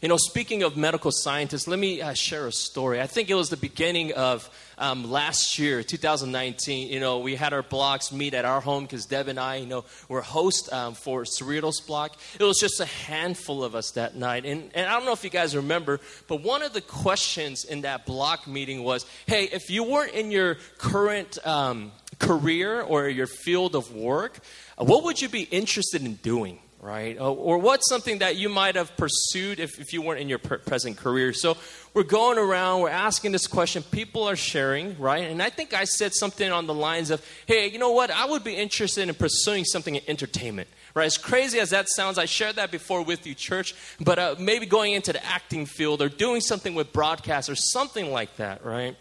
You 0.02 0.09
know, 0.09 0.16
speaking 0.16 0.62
of 0.62 0.78
medical 0.78 1.11
scientists, 1.12 1.69
let 1.69 1.78
me 1.78 2.00
uh, 2.00 2.14
share 2.14 2.47
a 2.47 2.52
story. 2.52 3.02
I 3.02 3.07
think 3.07 3.28
it 3.28 3.35
was 3.35 3.50
the 3.50 3.59
beginning 3.59 4.14
of 4.14 4.49
um, 4.78 5.11
last 5.11 5.59
year, 5.59 5.83
2019. 5.83 6.88
You 6.88 7.00
know, 7.00 7.19
we 7.19 7.35
had 7.35 7.52
our 7.52 7.62
blocks 7.62 8.11
meet 8.11 8.33
at 8.33 8.47
our 8.47 8.62
home 8.62 8.85
because 8.85 9.04
Deb 9.04 9.28
and 9.28 9.38
I, 9.38 9.57
you 9.57 9.66
know, 9.66 9.85
were 10.09 10.23
host 10.23 10.73
um, 10.73 10.95
for 10.95 11.25
Cerritos 11.25 11.87
block. 11.87 12.16
It 12.38 12.42
was 12.42 12.57
just 12.59 12.80
a 12.80 12.87
handful 12.87 13.62
of 13.62 13.75
us 13.75 13.90
that 13.90 14.16
night. 14.16 14.47
And, 14.47 14.71
and 14.75 14.88
I 14.88 14.95
don't 14.95 15.04
know 15.04 15.12
if 15.12 15.23
you 15.23 15.28
guys 15.28 15.54
remember, 15.54 16.00
but 16.28 16.42
one 16.42 16.62
of 16.62 16.73
the 16.73 16.80
questions 16.80 17.66
in 17.66 17.83
that 17.83 18.07
block 18.07 18.47
meeting 18.47 18.83
was 18.83 19.04
hey, 19.26 19.50
if 19.52 19.69
you 19.69 19.85
weren't 19.85 20.14
in 20.14 20.30
your 20.30 20.57
current 20.78 21.37
um, 21.47 21.92
career 22.19 22.80
or 22.80 23.07
your 23.07 23.26
field 23.26 23.75
of 23.75 23.95
work, 23.95 24.38
what 24.78 25.04
would 25.04 25.21
you 25.21 25.28
be 25.28 25.42
interested 25.42 26.00
in 26.00 26.14
doing? 26.14 26.59
Right? 26.80 27.16
Or, 27.18 27.37
or 27.37 27.58
what's 27.58 27.88
something 27.88 28.18
that 28.18 28.37
you 28.37 28.49
might 28.49 28.75
have 28.75 28.96
pursued 28.96 29.60
if, 29.60 29.78
if 29.78 29.92
you 29.92 30.02
weren't 30.02 30.20
in 30.20 30.28
your 30.28 30.38
per- 30.38 30.58
present 30.58 30.96
career? 30.96 31.32
So 31.32 31.56
we're 31.92 32.02
going 32.02 32.38
around, 32.38 32.80
we're 32.80 32.88
asking 32.88 33.32
this 33.32 33.46
question. 33.46 33.82
People 33.82 34.28
are 34.28 34.37
sharing, 34.37 34.99
right? 34.99 35.25
And 35.25 35.42
I 35.42 35.50
think 35.50 35.75
I 35.75 35.84
said 35.84 36.14
something 36.14 36.50
on 36.50 36.66
the 36.66 36.75
lines 36.75 37.10
of, 37.10 37.25
hey, 37.46 37.68
you 37.68 37.78
know 37.78 37.92
what? 37.92 38.10
I 38.10 38.25
would 38.25 38.44
be 38.44 38.54
interested 38.54 39.08
in 39.08 39.14
pursuing 39.14 39.64
something 39.64 39.96
in 39.96 40.02
entertainment. 40.08 40.68
Right, 40.92 41.06
as 41.06 41.18
crazy 41.18 41.60
as 41.60 41.70
that 41.70 41.88
sounds, 41.88 42.18
I 42.18 42.25
shared 42.25 42.56
that 42.56 42.72
before 42.72 43.04
with 43.04 43.25
you, 43.25 43.32
church. 43.32 43.76
But 44.00 44.18
uh, 44.18 44.34
maybe 44.40 44.66
going 44.66 44.92
into 44.92 45.12
the 45.12 45.25
acting 45.25 45.64
field 45.64 46.02
or 46.02 46.08
doing 46.08 46.40
something 46.40 46.75
with 46.75 46.92
broadcast 46.92 47.49
or 47.49 47.54
something 47.54 48.10
like 48.10 48.34
that, 48.38 48.64
right? 48.64 48.96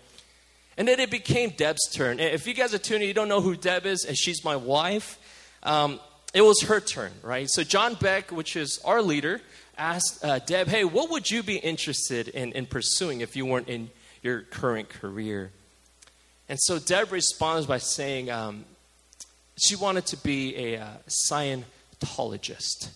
And 0.77 0.87
then 0.87 0.99
it 0.99 1.09
became 1.09 1.49
Deb's 1.49 1.89
turn. 1.91 2.19
If 2.19 2.45
you 2.45 2.53
guys 2.53 2.75
are 2.75 2.77
tuning, 2.77 3.07
you 3.07 3.15
don't 3.15 3.27
know 3.27 3.41
who 3.41 3.55
Deb 3.55 3.87
is, 3.87 4.05
and 4.05 4.15
she's 4.15 4.45
my 4.45 4.55
wife. 4.55 5.17
Um, 5.63 5.99
it 6.33 6.41
was 6.41 6.61
her 6.63 6.79
turn, 6.79 7.11
right? 7.23 7.49
So 7.49 7.63
John 7.63 7.95
Beck, 7.95 8.31
which 8.31 8.55
is 8.55 8.79
our 8.85 9.01
leader, 9.01 9.41
asked 9.77 10.23
uh, 10.23 10.39
Deb, 10.39 10.67
"Hey, 10.67 10.83
what 10.83 11.09
would 11.09 11.29
you 11.29 11.43
be 11.43 11.57
interested 11.57 12.27
in, 12.27 12.51
in 12.51 12.65
pursuing 12.65 13.21
if 13.21 13.35
you 13.35 13.45
weren't 13.45 13.69
in 13.69 13.89
your 14.21 14.41
current 14.41 14.89
career?" 14.89 15.51
And 16.47 16.59
so 16.59 16.79
Deb 16.79 17.11
responds 17.11 17.65
by 17.65 17.77
saying 17.77 18.29
um, 18.29 18.65
she 19.57 19.75
wanted 19.75 20.05
to 20.07 20.17
be 20.17 20.55
a 20.55 20.81
uh, 20.81 20.87
Scientologist. 21.31 22.89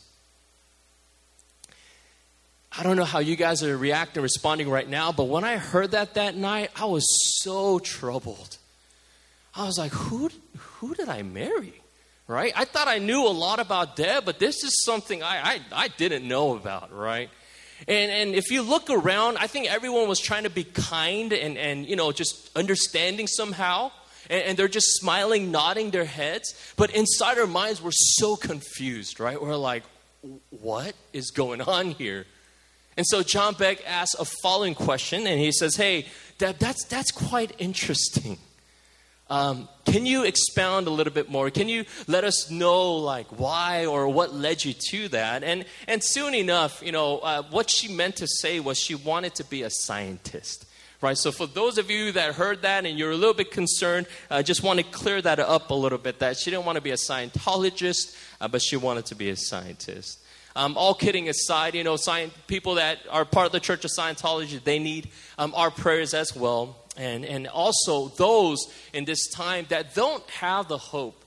I 2.75 2.81
don't 2.81 2.97
know 2.97 3.05
how 3.05 3.19
you 3.19 3.35
guys 3.35 3.61
are 3.61 3.77
reacting, 3.77 4.23
responding 4.23 4.67
right 4.67 4.89
now, 4.89 5.11
but 5.11 5.25
when 5.25 5.43
I 5.43 5.57
heard 5.57 5.91
that 5.91 6.15
that 6.15 6.35
night, 6.35 6.71
I 6.75 6.85
was 6.85 7.05
so 7.41 7.77
troubled. 7.77 8.57
I 9.55 9.65
was 9.65 9.77
like, 9.77 9.91
who, 9.91 10.31
who 10.57 10.95
did 10.95 11.07
I 11.07 11.21
marry? 11.21 11.82
Right? 12.27 12.53
I 12.55 12.65
thought 12.65 12.87
I 12.87 12.99
knew 12.99 13.27
a 13.27 13.29
lot 13.29 13.59
about 13.59 13.95
Deb, 13.95 14.23
but 14.23 14.39
this 14.39 14.63
is 14.63 14.83
something 14.85 15.21
I, 15.21 15.41
I, 15.43 15.59
I 15.73 15.87
didn't 15.89 16.25
know 16.25 16.55
about, 16.55 16.95
right? 16.95 17.29
And, 17.87 18.11
and 18.11 18.35
if 18.35 18.49
you 18.49 18.61
look 18.61 18.89
around, 18.89 19.37
I 19.37 19.47
think 19.47 19.67
everyone 19.67 20.07
was 20.07 20.19
trying 20.19 20.43
to 20.43 20.49
be 20.49 20.63
kind 20.63 21.33
and, 21.33 21.57
and 21.57 21.85
you 21.85 21.95
know, 21.95 22.11
just 22.11 22.49
understanding 22.55 23.27
somehow. 23.27 23.91
And, 24.29 24.43
and 24.43 24.57
they're 24.57 24.69
just 24.69 24.87
smiling, 24.95 25.51
nodding 25.51 25.91
their 25.91 26.05
heads. 26.05 26.55
But 26.77 26.91
inside 26.91 27.37
our 27.37 27.47
minds, 27.47 27.81
we're 27.81 27.91
so 27.91 28.37
confused, 28.37 29.19
right? 29.19 29.41
We're 29.41 29.55
like, 29.57 29.83
what 30.49 30.93
is 31.11 31.31
going 31.31 31.61
on 31.61 31.91
here? 31.91 32.25
And 32.95 33.05
so 33.07 33.23
John 33.23 33.55
Beck 33.55 33.85
asks 33.87 34.19
a 34.19 34.25
following 34.25 34.75
question, 34.75 35.25
and 35.25 35.39
he 35.39 35.51
says, 35.51 35.75
Hey, 35.75 36.05
that, 36.37 36.59
that's, 36.59 36.85
that's 36.85 37.11
quite 37.11 37.53
interesting. 37.57 38.37
Um, 39.33 39.67
can 39.85 40.05
you 40.05 40.25
expound 40.25 40.85
a 40.85 40.91
little 40.91 41.11
bit 41.11 41.27
more? 41.27 41.49
Can 41.49 41.67
you 41.67 41.85
let 42.05 42.23
us 42.23 42.51
know, 42.51 42.93
like, 42.97 43.25
why 43.39 43.87
or 43.87 44.07
what 44.07 44.31
led 44.31 44.63
you 44.63 44.73
to 44.91 45.07
that? 45.07 45.43
And, 45.43 45.65
and 45.87 46.03
soon 46.03 46.35
enough, 46.35 46.83
you 46.85 46.91
know, 46.91 47.17
uh, 47.17 47.41
what 47.49 47.71
she 47.71 47.91
meant 47.91 48.17
to 48.17 48.27
say 48.27 48.59
was 48.59 48.77
she 48.77 48.93
wanted 48.93 49.33
to 49.35 49.43
be 49.43 49.63
a 49.63 49.71
scientist. 49.71 50.67
Right, 51.01 51.17
so 51.17 51.31
for 51.31 51.47
those 51.47 51.79
of 51.79 51.89
you 51.89 52.11
that 52.11 52.35
heard 52.35 52.61
that 52.61 52.85
and 52.85 52.97
you're 52.97 53.09
a 53.09 53.17
little 53.17 53.33
bit 53.33 53.49
concerned, 53.49 54.05
I 54.29 54.39
uh, 54.39 54.43
just 54.43 54.61
want 54.61 54.79
to 54.79 54.85
clear 54.85 55.19
that 55.19 55.39
up 55.39 55.71
a 55.71 55.73
little 55.73 55.97
bit. 55.97 56.19
That 56.19 56.37
she 56.37 56.51
didn't 56.51 56.65
want 56.65 56.75
to 56.75 56.81
be 56.81 56.91
a 56.91 56.95
Scientologist, 56.95 58.15
uh, 58.39 58.47
but 58.47 58.61
she 58.61 58.75
wanted 58.77 59.07
to 59.07 59.15
be 59.15 59.31
a 59.31 59.35
scientist. 59.35 60.19
Um, 60.55 60.77
all 60.77 60.93
kidding 60.93 61.27
aside, 61.27 61.73
you 61.73 61.83
know, 61.83 61.95
science, 61.95 62.33
people 62.45 62.75
that 62.75 62.99
are 63.09 63.25
part 63.25 63.47
of 63.47 63.51
the 63.51 63.59
Church 63.59 63.83
of 63.83 63.91
Scientology, 63.91 64.63
they 64.63 64.77
need 64.77 65.09
um, 65.39 65.51
our 65.55 65.71
prayers 65.71 66.13
as 66.13 66.35
well. 66.35 66.77
And, 66.95 67.25
and 67.25 67.47
also 67.47 68.09
those 68.09 68.67
in 68.93 69.05
this 69.05 69.27
time 69.31 69.65
that 69.69 69.95
don't 69.95 70.27
have 70.29 70.67
the 70.67 70.77
hope 70.77 71.23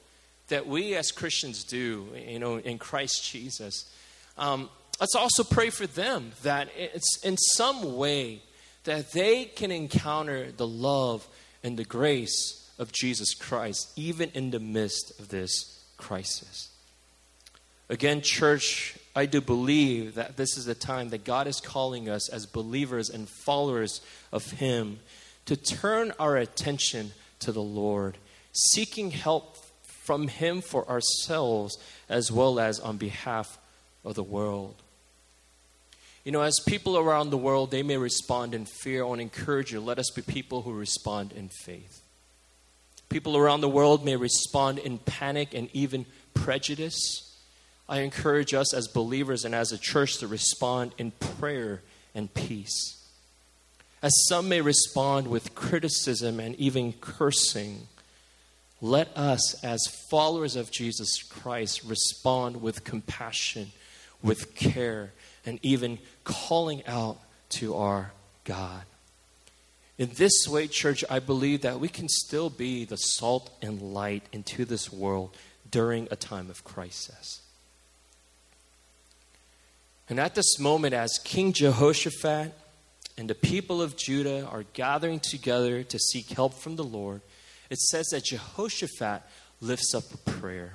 that 0.48 0.66
we 0.66 0.94
as 0.94 1.10
Christians 1.10 1.64
do, 1.64 2.06
you 2.14 2.38
know, 2.38 2.58
in 2.58 2.78
Christ 2.78 3.28
Jesus. 3.28 3.90
Um, 4.38 4.68
let's 5.00 5.16
also 5.16 5.42
pray 5.42 5.70
for 5.70 5.86
them 5.86 6.32
that 6.42 6.68
it's 6.76 7.18
in 7.24 7.36
some 7.36 7.96
way 7.96 8.42
that 8.84 9.12
they 9.12 9.46
can 9.46 9.72
encounter 9.72 10.52
the 10.52 10.66
love 10.66 11.26
and 11.64 11.76
the 11.76 11.84
grace 11.84 12.70
of 12.78 12.92
Jesus 12.92 13.34
Christ, 13.34 13.90
even 13.96 14.30
in 14.34 14.50
the 14.50 14.60
midst 14.60 15.18
of 15.18 15.28
this 15.28 15.84
crisis. 15.96 16.70
Again, 17.88 18.20
church, 18.20 18.96
I 19.14 19.26
do 19.26 19.40
believe 19.40 20.14
that 20.14 20.36
this 20.36 20.56
is 20.56 20.64
the 20.64 20.74
time 20.74 21.10
that 21.10 21.24
God 21.24 21.46
is 21.46 21.60
calling 21.60 22.08
us 22.08 22.28
as 22.28 22.46
believers 22.46 23.08
and 23.08 23.28
followers 23.28 24.00
of 24.32 24.44
Him 24.52 25.00
to 25.46 25.56
turn 25.56 26.12
our 26.18 26.36
attention 26.36 27.12
to 27.40 27.52
the 27.52 27.62
Lord, 27.62 28.18
seeking 28.52 29.10
help 29.10 29.56
from 29.82 30.28
Him 30.28 30.60
for 30.60 30.88
ourselves 30.88 31.78
as 32.08 32.30
well 32.30 32.60
as 32.60 32.78
on 32.78 32.96
behalf 32.96 33.58
of 34.04 34.14
the 34.14 34.22
world. 34.22 34.82
You 36.24 36.32
know, 36.32 36.42
as 36.42 36.58
people 36.66 36.98
around 36.98 37.30
the 37.30 37.36
world, 37.36 37.70
they 37.70 37.84
may 37.84 37.96
respond 37.96 38.52
in 38.52 38.64
fear. 38.64 39.04
I 39.04 39.06
want 39.06 39.18
to 39.18 39.22
encourage 39.22 39.72
you, 39.72 39.80
let 39.80 39.98
us 39.98 40.10
be 40.10 40.22
people 40.22 40.62
who 40.62 40.72
respond 40.72 41.32
in 41.32 41.48
faith. 41.48 42.02
People 43.08 43.36
around 43.36 43.60
the 43.60 43.68
world 43.68 44.04
may 44.04 44.16
respond 44.16 44.78
in 44.80 44.98
panic 44.98 45.54
and 45.54 45.68
even 45.72 46.06
prejudice. 46.34 47.38
I 47.88 48.00
encourage 48.00 48.54
us 48.54 48.74
as 48.74 48.88
believers 48.88 49.44
and 49.44 49.54
as 49.54 49.70
a 49.70 49.78
church 49.78 50.18
to 50.18 50.26
respond 50.26 50.94
in 50.98 51.12
prayer 51.12 51.82
and 52.14 52.32
peace. 52.34 53.05
As 54.06 54.14
some 54.28 54.48
may 54.48 54.60
respond 54.60 55.26
with 55.26 55.56
criticism 55.56 56.38
and 56.38 56.54
even 56.60 56.92
cursing, 56.92 57.88
let 58.80 59.08
us, 59.16 59.64
as 59.64 59.80
followers 60.08 60.54
of 60.54 60.70
Jesus 60.70 61.24
Christ, 61.24 61.82
respond 61.82 62.62
with 62.62 62.84
compassion, 62.84 63.72
with 64.22 64.54
care, 64.54 65.10
and 65.44 65.58
even 65.60 65.98
calling 66.22 66.86
out 66.86 67.18
to 67.48 67.74
our 67.74 68.12
God. 68.44 68.84
In 69.98 70.10
this 70.14 70.46
way, 70.46 70.68
church, 70.68 71.02
I 71.10 71.18
believe 71.18 71.62
that 71.62 71.80
we 71.80 71.88
can 71.88 72.08
still 72.08 72.48
be 72.48 72.84
the 72.84 72.94
salt 72.94 73.50
and 73.60 73.82
light 73.82 74.22
into 74.30 74.64
this 74.64 74.92
world 74.92 75.36
during 75.68 76.06
a 76.12 76.16
time 76.16 76.48
of 76.48 76.62
crisis. 76.62 77.40
And 80.08 80.20
at 80.20 80.36
this 80.36 80.60
moment, 80.60 80.94
as 80.94 81.18
King 81.24 81.52
Jehoshaphat 81.52 82.52
and 83.18 83.28
the 83.28 83.34
people 83.34 83.80
of 83.80 83.96
Judah 83.96 84.46
are 84.46 84.64
gathering 84.72 85.20
together 85.20 85.82
to 85.82 85.98
seek 85.98 86.30
help 86.30 86.54
from 86.54 86.76
the 86.76 86.84
Lord, 86.84 87.22
it 87.70 87.78
says 87.78 88.06
that 88.08 88.24
Jehoshaphat 88.24 89.22
lifts 89.60 89.94
up 89.94 90.04
a 90.12 90.30
prayer. 90.30 90.74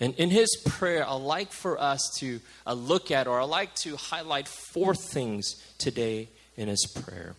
And 0.00 0.14
in 0.14 0.30
his 0.30 0.48
prayer, 0.66 1.08
I'd 1.08 1.14
like 1.14 1.52
for 1.52 1.80
us 1.80 2.00
to 2.18 2.40
uh, 2.66 2.74
look 2.74 3.10
at, 3.10 3.26
or 3.26 3.40
I'd 3.40 3.44
like 3.44 3.74
to 3.76 3.96
highlight 3.96 4.48
four 4.48 4.94
things 4.94 5.54
today 5.78 6.28
in 6.56 6.68
his 6.68 6.86
prayer. 6.86 7.34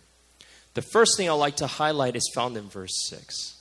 The 0.74 0.82
first 0.82 1.16
thing 1.16 1.28
I'd 1.28 1.34
like 1.34 1.56
to 1.56 1.66
highlight 1.66 2.16
is 2.16 2.30
found 2.34 2.56
in 2.56 2.68
verse 2.68 3.08
6 3.08 3.58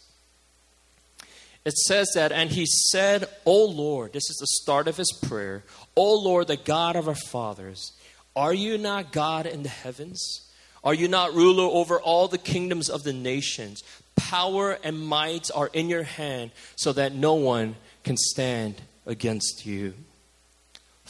it 1.67 1.77
says 1.79 2.11
that, 2.15 2.31
and 2.31 2.49
he 2.49 2.65
said, 2.65 3.27
O 3.45 3.65
Lord, 3.65 4.13
this 4.13 4.29
is 4.29 4.37
the 4.39 4.47
start 4.63 4.87
of 4.87 4.95
his 4.95 5.11
prayer, 5.21 5.65
O 5.97 6.17
Lord, 6.17 6.47
the 6.47 6.55
God 6.55 6.95
of 6.95 7.09
our 7.09 7.15
fathers, 7.29 7.91
are 8.37 8.53
you 8.53 8.77
not 8.77 9.11
God 9.11 9.47
in 9.47 9.63
the 9.63 9.69
heavens? 9.69 10.47
Are 10.83 10.93
you 10.93 11.07
not 11.07 11.33
ruler 11.33 11.63
over 11.63 11.99
all 11.99 12.27
the 12.27 12.37
kingdoms 12.37 12.87
of 12.87 13.03
the 13.03 13.11
nations? 13.11 13.83
Power 14.15 14.77
and 14.83 14.99
might 14.99 15.49
are 15.53 15.71
in 15.73 15.89
your 15.89 16.03
hand, 16.03 16.51
so 16.75 16.93
that 16.93 17.15
no 17.15 17.33
one 17.33 17.75
can 18.03 18.15
stand 18.15 18.81
against 19.07 19.65
you. 19.65 19.95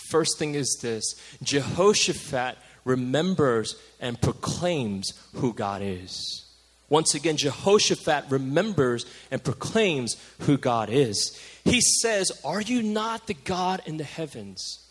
First 0.09 0.39
thing 0.39 0.55
is 0.55 0.79
this 0.81 1.15
Jehoshaphat 1.43 2.57
remembers 2.85 3.75
and 3.99 4.19
proclaims 4.21 5.11
who 5.33 5.53
God 5.53 5.81
is. 5.83 6.45
Once 6.89 7.13
again, 7.13 7.35
Jehoshaphat 7.35 8.25
remembers 8.29 9.05
and 9.29 9.43
proclaims 9.43 10.15
who 10.39 10.57
God 10.57 10.89
is. 10.89 11.37
He 11.65 11.81
says, 11.81 12.31
Are 12.45 12.61
you 12.61 12.81
not 12.81 13.27
the 13.27 13.33
God 13.33 13.81
in 13.85 13.97
the 13.97 14.05
heavens? 14.05 14.86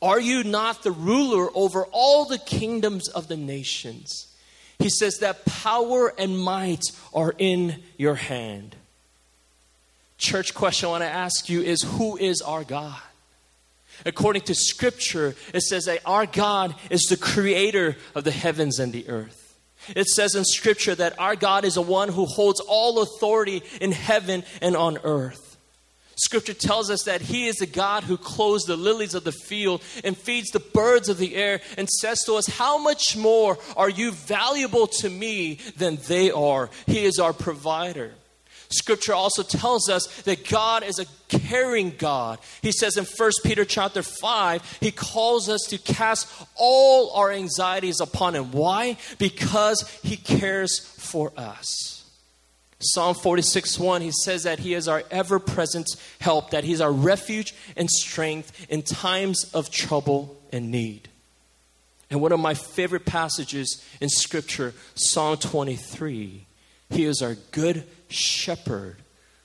Are 0.00 0.20
you 0.20 0.44
not 0.44 0.82
the 0.82 0.92
ruler 0.92 1.48
over 1.54 1.84
all 1.90 2.24
the 2.24 2.38
kingdoms 2.38 3.08
of 3.08 3.28
the 3.28 3.36
nations? 3.36 4.28
He 4.78 4.90
says 4.90 5.18
that 5.18 5.44
power 5.44 6.12
and 6.16 6.38
might 6.38 6.84
are 7.12 7.34
in 7.36 7.82
your 7.96 8.14
hand. 8.14 8.76
Church 10.18 10.54
question 10.54 10.88
I 10.88 10.92
want 10.92 11.02
to 11.02 11.10
ask 11.10 11.48
you 11.48 11.62
is 11.62 11.82
Who 11.82 12.16
is 12.16 12.40
our 12.42 12.64
God? 12.64 13.00
According 14.06 14.42
to 14.42 14.54
Scripture, 14.54 15.34
it 15.52 15.62
says 15.62 15.86
that 15.86 16.00
our 16.06 16.26
God 16.26 16.76
is 16.90 17.02
the 17.02 17.16
creator 17.16 17.96
of 18.14 18.22
the 18.22 18.30
heavens 18.30 18.78
and 18.78 18.92
the 18.92 19.08
earth. 19.08 19.58
It 19.96 20.06
says 20.06 20.34
in 20.34 20.44
Scripture 20.44 20.94
that 20.94 21.18
our 21.18 21.34
God 21.34 21.64
is 21.64 21.74
the 21.74 21.82
one 21.82 22.08
who 22.08 22.26
holds 22.26 22.60
all 22.60 23.00
authority 23.00 23.62
in 23.80 23.92
heaven 23.92 24.44
and 24.60 24.76
on 24.76 24.98
earth. 25.02 25.47
Scripture 26.18 26.54
tells 26.54 26.90
us 26.90 27.04
that 27.04 27.22
He 27.22 27.46
is 27.46 27.56
the 27.56 27.66
God 27.66 28.04
who 28.04 28.16
clothes 28.16 28.64
the 28.64 28.76
lilies 28.76 29.14
of 29.14 29.24
the 29.24 29.32
field 29.32 29.82
and 30.02 30.16
feeds 30.16 30.50
the 30.50 30.60
birds 30.60 31.08
of 31.08 31.18
the 31.18 31.36
air 31.36 31.60
and 31.76 31.88
says 31.88 32.24
to 32.24 32.34
us, 32.34 32.46
How 32.46 32.78
much 32.78 33.16
more 33.16 33.56
are 33.76 33.88
you 33.88 34.10
valuable 34.10 34.88
to 34.98 35.08
me 35.08 35.60
than 35.76 35.96
they 36.08 36.30
are? 36.30 36.70
He 36.86 37.04
is 37.04 37.18
our 37.18 37.32
provider. 37.32 38.12
Scripture 38.70 39.14
also 39.14 39.42
tells 39.42 39.88
us 39.88 40.06
that 40.22 40.46
God 40.46 40.82
is 40.82 40.98
a 40.98 41.06
caring 41.28 41.94
God. 41.96 42.38
He 42.60 42.72
says 42.72 42.96
in 42.96 43.04
1 43.04 43.30
Peter 43.44 43.64
chapter 43.64 44.02
5, 44.02 44.78
he 44.80 44.90
calls 44.90 45.48
us 45.48 45.62
to 45.68 45.78
cast 45.78 46.28
all 46.54 47.12
our 47.12 47.32
anxieties 47.32 48.00
upon 48.00 48.34
him. 48.34 48.52
Why? 48.52 48.98
Because 49.18 49.88
he 50.02 50.16
cares 50.16 50.80
for 50.80 51.32
us. 51.36 51.97
Psalm 52.80 53.14
46 53.14 53.78
1, 53.78 54.02
he 54.02 54.12
says 54.12 54.44
that 54.44 54.60
he 54.60 54.74
is 54.74 54.86
our 54.86 55.02
ever 55.10 55.38
present 55.38 55.88
help, 56.20 56.50
that 56.50 56.64
he's 56.64 56.80
our 56.80 56.92
refuge 56.92 57.54
and 57.76 57.90
strength 57.90 58.66
in 58.70 58.82
times 58.82 59.50
of 59.52 59.70
trouble 59.70 60.36
and 60.52 60.70
need. 60.70 61.08
And 62.10 62.20
one 62.20 62.32
of 62.32 62.40
my 62.40 62.54
favorite 62.54 63.04
passages 63.04 63.84
in 64.00 64.08
Scripture, 64.08 64.74
Psalm 64.94 65.36
23, 65.36 66.46
he 66.90 67.04
is 67.04 67.20
our 67.20 67.34
good 67.50 67.84
shepherd 68.08 68.96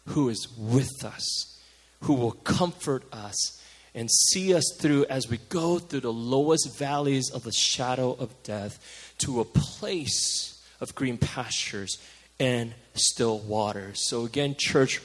who 0.07 0.29
is 0.29 0.47
with 0.57 1.03
us, 1.03 1.59
who 2.01 2.13
will 2.13 2.31
comfort 2.31 3.03
us 3.11 3.61
and 3.95 4.09
see 4.11 4.53
us 4.53 4.63
through 4.79 5.05
as 5.05 5.27
we 5.27 5.37
go 5.49 5.79
through 5.79 6.01
the 6.01 6.13
lowest 6.13 6.77
valleys 6.77 7.29
of 7.31 7.43
the 7.43 7.51
shadow 7.51 8.13
of 8.13 8.43
death 8.43 9.13
to 9.19 9.39
a 9.39 9.45
place 9.45 10.63
of 10.79 10.95
green 10.95 11.17
pastures 11.17 11.97
and 12.39 12.73
still 12.93 13.39
waters. 13.39 14.01
So, 14.09 14.25
again, 14.25 14.55
church, 14.57 15.01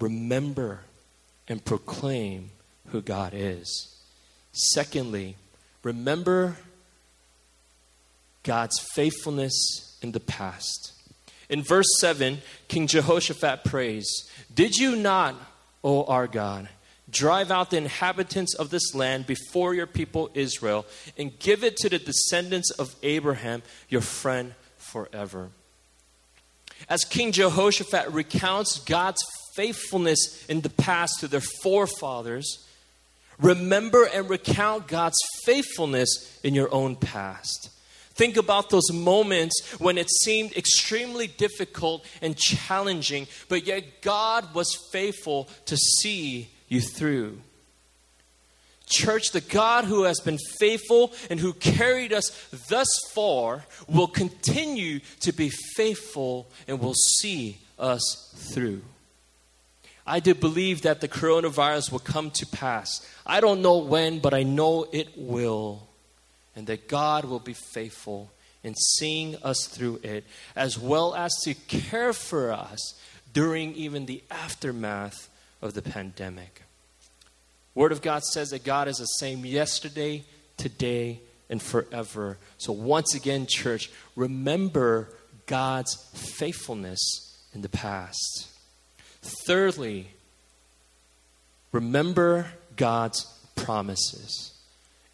remember 0.00 0.80
and 1.48 1.64
proclaim 1.64 2.50
who 2.88 3.00
God 3.00 3.32
is. 3.34 3.94
Secondly, 4.52 5.36
remember 5.82 6.56
God's 8.42 8.78
faithfulness 8.94 9.98
in 10.02 10.12
the 10.12 10.20
past. 10.20 10.92
In 11.48 11.62
verse 11.62 11.86
7, 11.98 12.38
King 12.68 12.86
Jehoshaphat 12.86 13.64
prays, 13.64 14.06
Did 14.54 14.76
you 14.76 14.96
not, 14.96 15.34
O 15.82 16.04
our 16.04 16.26
God, 16.26 16.68
drive 17.10 17.50
out 17.50 17.70
the 17.70 17.76
inhabitants 17.76 18.54
of 18.54 18.70
this 18.70 18.94
land 18.94 19.26
before 19.26 19.74
your 19.74 19.86
people 19.86 20.30
Israel 20.34 20.86
and 21.18 21.38
give 21.38 21.62
it 21.64 21.76
to 21.78 21.88
the 21.88 21.98
descendants 21.98 22.70
of 22.72 22.94
Abraham, 23.02 23.62
your 23.88 24.00
friend, 24.00 24.54
forever? 24.78 25.50
As 26.88 27.04
King 27.04 27.32
Jehoshaphat 27.32 28.12
recounts 28.12 28.78
God's 28.80 29.22
faithfulness 29.56 30.44
in 30.46 30.60
the 30.60 30.70
past 30.70 31.20
to 31.20 31.28
their 31.28 31.42
forefathers, 31.62 32.66
remember 33.38 34.04
and 34.04 34.28
recount 34.28 34.88
God's 34.88 35.18
faithfulness 35.44 36.40
in 36.42 36.54
your 36.54 36.72
own 36.72 36.96
past. 36.96 37.70
Think 38.14 38.36
about 38.36 38.70
those 38.70 38.92
moments 38.92 39.60
when 39.80 39.98
it 39.98 40.08
seemed 40.08 40.56
extremely 40.56 41.26
difficult 41.26 42.06
and 42.22 42.36
challenging, 42.36 43.26
but 43.48 43.66
yet 43.66 44.02
God 44.02 44.54
was 44.54 44.68
faithful 44.92 45.48
to 45.66 45.76
see 45.76 46.50
you 46.68 46.80
through. 46.80 47.40
Church, 48.86 49.30
the 49.32 49.40
God 49.40 49.84
who 49.84 50.02
has 50.02 50.20
been 50.20 50.38
faithful 50.58 51.12
and 51.30 51.40
who 51.40 51.52
carried 51.54 52.12
us 52.12 52.30
thus 52.68 52.88
far 53.12 53.64
will 53.88 54.06
continue 54.06 55.00
to 55.20 55.32
be 55.32 55.50
faithful 55.76 56.48
and 56.68 56.80
will 56.80 56.94
see 56.94 57.58
us 57.78 58.32
through. 58.36 58.82
I 60.06 60.20
do 60.20 60.34
believe 60.34 60.82
that 60.82 61.00
the 61.00 61.08
coronavirus 61.08 61.90
will 61.90 61.98
come 61.98 62.30
to 62.32 62.46
pass. 62.46 63.06
I 63.26 63.40
don't 63.40 63.62
know 63.62 63.78
when, 63.78 64.18
but 64.18 64.34
I 64.34 64.42
know 64.42 64.86
it 64.92 65.16
will 65.16 65.88
and 66.54 66.66
that 66.66 66.88
God 66.88 67.24
will 67.24 67.40
be 67.40 67.54
faithful 67.54 68.30
in 68.62 68.74
seeing 68.74 69.36
us 69.42 69.66
through 69.66 70.00
it, 70.02 70.24
as 70.56 70.78
well 70.78 71.14
as 71.14 71.34
to 71.44 71.54
care 71.54 72.12
for 72.12 72.52
us 72.52 72.98
during 73.32 73.74
even 73.74 74.06
the 74.06 74.22
aftermath 74.30 75.28
of 75.60 75.74
the 75.74 75.82
pandemic. 75.82 76.62
Word 77.74 77.92
of 77.92 78.02
God 78.02 78.22
says 78.24 78.50
that 78.50 78.64
God 78.64 78.88
is 78.88 78.98
the 78.98 79.06
same 79.06 79.44
yesterday, 79.44 80.24
today, 80.56 81.20
and 81.50 81.60
forever. 81.60 82.38
So 82.58 82.72
once 82.72 83.14
again, 83.14 83.46
church, 83.48 83.90
remember 84.16 85.08
God's 85.46 85.94
faithfulness 86.14 87.00
in 87.52 87.62
the 87.62 87.68
past. 87.68 88.48
Thirdly, 89.46 90.08
remember 91.72 92.46
God's 92.76 93.24
promises. 93.56 94.52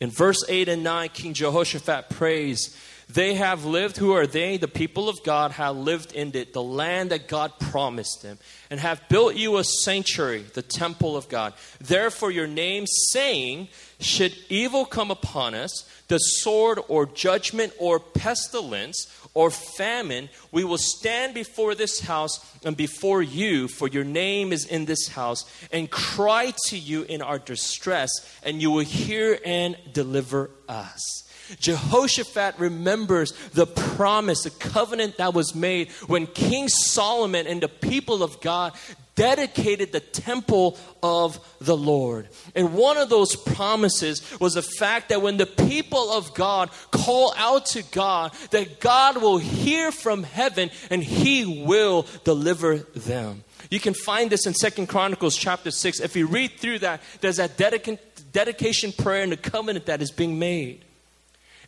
In 0.01 0.11
verse 0.11 0.43
8 0.49 0.69
and 0.69 0.83
9, 0.83 1.09
King 1.11 1.35
Jehoshaphat 1.35 2.09
prays, 2.11 2.77
They 3.13 3.35
have 3.35 3.65
lived, 3.65 3.97
who 3.97 4.13
are 4.13 4.27
they? 4.27 4.57
The 4.57 4.69
people 4.69 5.09
of 5.09 5.23
God 5.25 5.51
have 5.53 5.77
lived 5.77 6.13
in 6.13 6.31
it, 6.37 6.53
the 6.53 6.63
land 6.63 7.11
that 7.11 7.27
God 7.27 7.53
promised 7.59 8.23
them, 8.23 8.39
and 8.71 8.79
have 8.79 9.09
built 9.09 9.35
you 9.35 9.57
a 9.57 9.65
sanctuary, 9.65 10.45
the 10.55 10.63
temple 10.63 11.17
of 11.17 11.29
God. 11.29 11.55
Therefore, 11.81 12.31
your 12.31 12.47
name, 12.47 12.87
saying, 12.87 13.69
Should 13.99 14.37
evil 14.49 14.85
come 14.85 15.11
upon 15.11 15.55
us, 15.55 15.89
the 16.07 16.19
sword 16.19 16.79
or 16.87 17.07
judgment 17.07 17.73
or 17.79 17.99
pestilence, 17.99 19.09
or 19.35 19.51
famine, 19.51 20.29
we 20.53 20.63
will 20.63 20.79
stand 20.79 21.35
before 21.35 21.75
this 21.75 22.01
house 22.01 22.45
and 22.65 22.77
before 22.77 23.23
you, 23.23 23.67
for 23.67 23.89
your 23.89 24.05
name 24.05 24.53
is 24.53 24.67
in 24.67 24.85
this 24.85 25.09
house, 25.09 25.45
and 25.73 25.91
cry 25.91 26.53
to 26.67 26.79
you 26.79 27.03
in 27.03 27.23
our 27.23 27.39
distress, 27.39 28.11
and 28.45 28.63
you 28.63 28.71
will 28.71 28.85
hear 28.85 29.39
and 29.45 29.77
deliver 29.93 30.51
us. 30.69 31.25
Jehoshaphat 31.59 32.59
remembers 32.59 33.33
the 33.53 33.67
promise, 33.67 34.43
the 34.43 34.51
covenant 34.51 35.17
that 35.17 35.35
was 35.35 35.55
made 35.55 35.91
when 36.07 36.27
King 36.27 36.69
Solomon 36.69 37.47
and 37.47 37.61
the 37.61 37.69
people 37.69 38.23
of 38.23 38.41
God 38.41 38.73
dedicated 39.17 39.93
the 39.93 40.01
temple 40.01 40.79
of 41.03 41.39
the 41.61 41.77
Lord. 41.77 42.29
And 42.55 42.73
one 42.73 42.97
of 42.97 43.11
those 43.11 43.37
promises 43.37 44.23
was 44.41 44.55
the 44.55 44.63
fact 44.63 45.11
that 45.11 45.21
when 45.21 45.37
the 45.37 45.45
people 45.45 46.11
of 46.13 46.33
God 46.33 46.71
call 46.91 47.35
out 47.37 47.67
to 47.67 47.83
God, 47.83 48.33
that 48.51 48.81
God 48.81 49.21
will 49.21 49.37
hear 49.37 49.93
from 49.93 50.23
heaven 50.23 50.71
and 50.89 51.05
he 51.05 51.65
will 51.65 52.07
deliver 52.25 52.79
them. 52.79 53.45
You 53.69 53.79
can 53.79 53.93
find 53.93 54.31
this 54.31 54.47
in 54.47 54.55
Second 54.55 54.87
Chronicles 54.87 55.37
chapter 55.37 55.71
6. 55.71 56.01
If 56.01 56.17
you 56.17 56.27
read 56.27 56.53
through 56.53 56.79
that, 56.79 57.03
there's 57.21 57.37
that 57.37 57.59
dedication 57.59 58.93
prayer 58.93 59.23
and 59.23 59.33
the 59.33 59.37
covenant 59.37 59.85
that 59.87 60.01
is 60.01 60.11
being 60.11 60.39
made. 60.39 60.83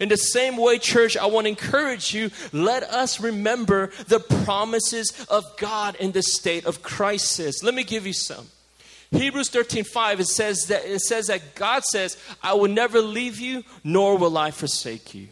In 0.03 0.09
the 0.09 0.17
same 0.17 0.57
way, 0.57 0.81
church, 0.81 1.17
I 1.17 1.27
want 1.27 1.45
to 1.45 1.49
encourage 1.51 2.13
you 2.13 2.33
let 2.51 2.83
us 2.83 3.21
remember 3.21 3.93
the 4.09 4.19
promises 4.19 5.13
of 5.31 5.45
God 5.59 5.95
in 5.95 6.11
the 6.11 6.25
state 6.25 6.67
of 6.67 6.83
crisis. 6.83 7.63
Let 7.63 7.73
me 7.73 7.85
give 7.85 8.05
you 8.05 8.13
some. 8.13 8.49
Hebrews 9.13 9.51
13 9.51 9.85
5, 9.85 10.19
it 10.19 10.27
says 10.27 10.67
that 10.67 10.85
it 10.85 11.03
says 11.03 11.29
that 11.29 11.55
God 11.55 11.85
says, 11.85 12.17
I 12.43 12.55
will 12.55 12.69
never 12.69 13.01
leave 13.01 13.39
you, 13.39 13.63
nor 13.85 14.19
will 14.19 14.37
I 14.37 14.51
forsake 14.51 15.15
you. 15.15 15.29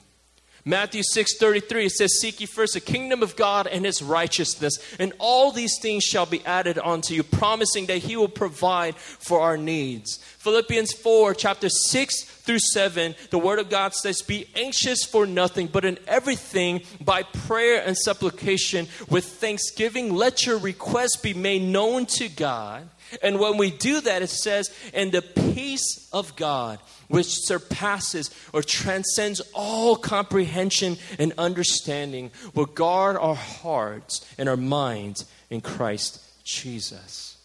Matthew 0.64 1.02
6 1.02 1.38
33 1.38 1.86
it 1.86 1.92
says, 1.92 2.20
Seek 2.20 2.40
ye 2.40 2.46
first 2.46 2.74
the 2.74 2.80
kingdom 2.80 3.22
of 3.22 3.36
God 3.36 3.66
and 3.66 3.84
his 3.84 4.02
righteousness, 4.02 4.78
and 4.98 5.12
all 5.18 5.50
these 5.50 5.78
things 5.80 6.04
shall 6.04 6.26
be 6.26 6.44
added 6.44 6.78
unto 6.78 7.14
you, 7.14 7.22
promising 7.22 7.86
that 7.86 7.98
he 7.98 8.16
will 8.16 8.28
provide 8.28 8.96
for 8.96 9.40
our 9.40 9.56
needs. 9.56 10.18
Philippians 10.38 10.92
4, 10.92 11.34
chapter 11.34 11.68
6 11.68 12.24
through 12.24 12.58
7, 12.58 13.14
the 13.30 13.38
word 13.38 13.58
of 13.58 13.70
God 13.70 13.94
says, 13.94 14.22
Be 14.22 14.48
anxious 14.54 15.04
for 15.04 15.26
nothing, 15.26 15.66
but 15.66 15.84
in 15.84 15.98
everything 16.06 16.82
by 17.00 17.22
prayer 17.22 17.82
and 17.84 17.96
supplication 17.96 18.88
with 19.08 19.24
thanksgiving, 19.24 20.14
let 20.14 20.46
your 20.46 20.58
requests 20.58 21.16
be 21.16 21.34
made 21.34 21.62
known 21.62 22.06
to 22.06 22.28
God. 22.28 22.88
And 23.22 23.38
when 23.38 23.56
we 23.56 23.70
do 23.70 24.00
that, 24.00 24.22
it 24.22 24.30
says, 24.30 24.70
And 24.94 25.12
the 25.12 25.22
peace 25.22 26.08
of 26.12 26.36
God 26.36 26.78
which 27.10 27.44
surpasses 27.44 28.30
or 28.52 28.62
transcends 28.62 29.40
all 29.52 29.96
comprehension 29.96 30.96
and 31.18 31.32
understanding, 31.36 32.30
will 32.54 32.66
guard 32.66 33.16
our 33.16 33.34
hearts 33.34 34.24
and 34.38 34.48
our 34.48 34.56
minds 34.56 35.26
in 35.50 35.60
Christ 35.60 36.22
Jesus. 36.44 37.36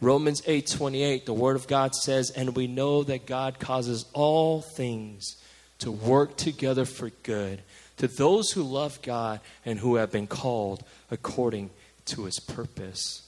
Romans 0.00 0.40
8:28 0.46 1.26
the 1.26 1.34
word 1.34 1.56
of 1.56 1.66
God 1.66 1.94
says 1.94 2.30
and 2.30 2.56
we 2.56 2.66
know 2.66 3.02
that 3.02 3.26
God 3.26 3.58
causes 3.58 4.04
all 4.12 4.62
things 4.62 5.36
to 5.78 5.90
work 5.90 6.36
together 6.36 6.84
for 6.84 7.10
good 7.22 7.62
to 7.96 8.06
those 8.08 8.52
who 8.52 8.62
love 8.62 9.02
God 9.02 9.40
and 9.64 9.78
who 9.78 9.96
have 9.96 10.10
been 10.12 10.26
called 10.28 10.84
according 11.10 11.70
to 12.06 12.24
his 12.24 12.38
purpose. 12.40 13.22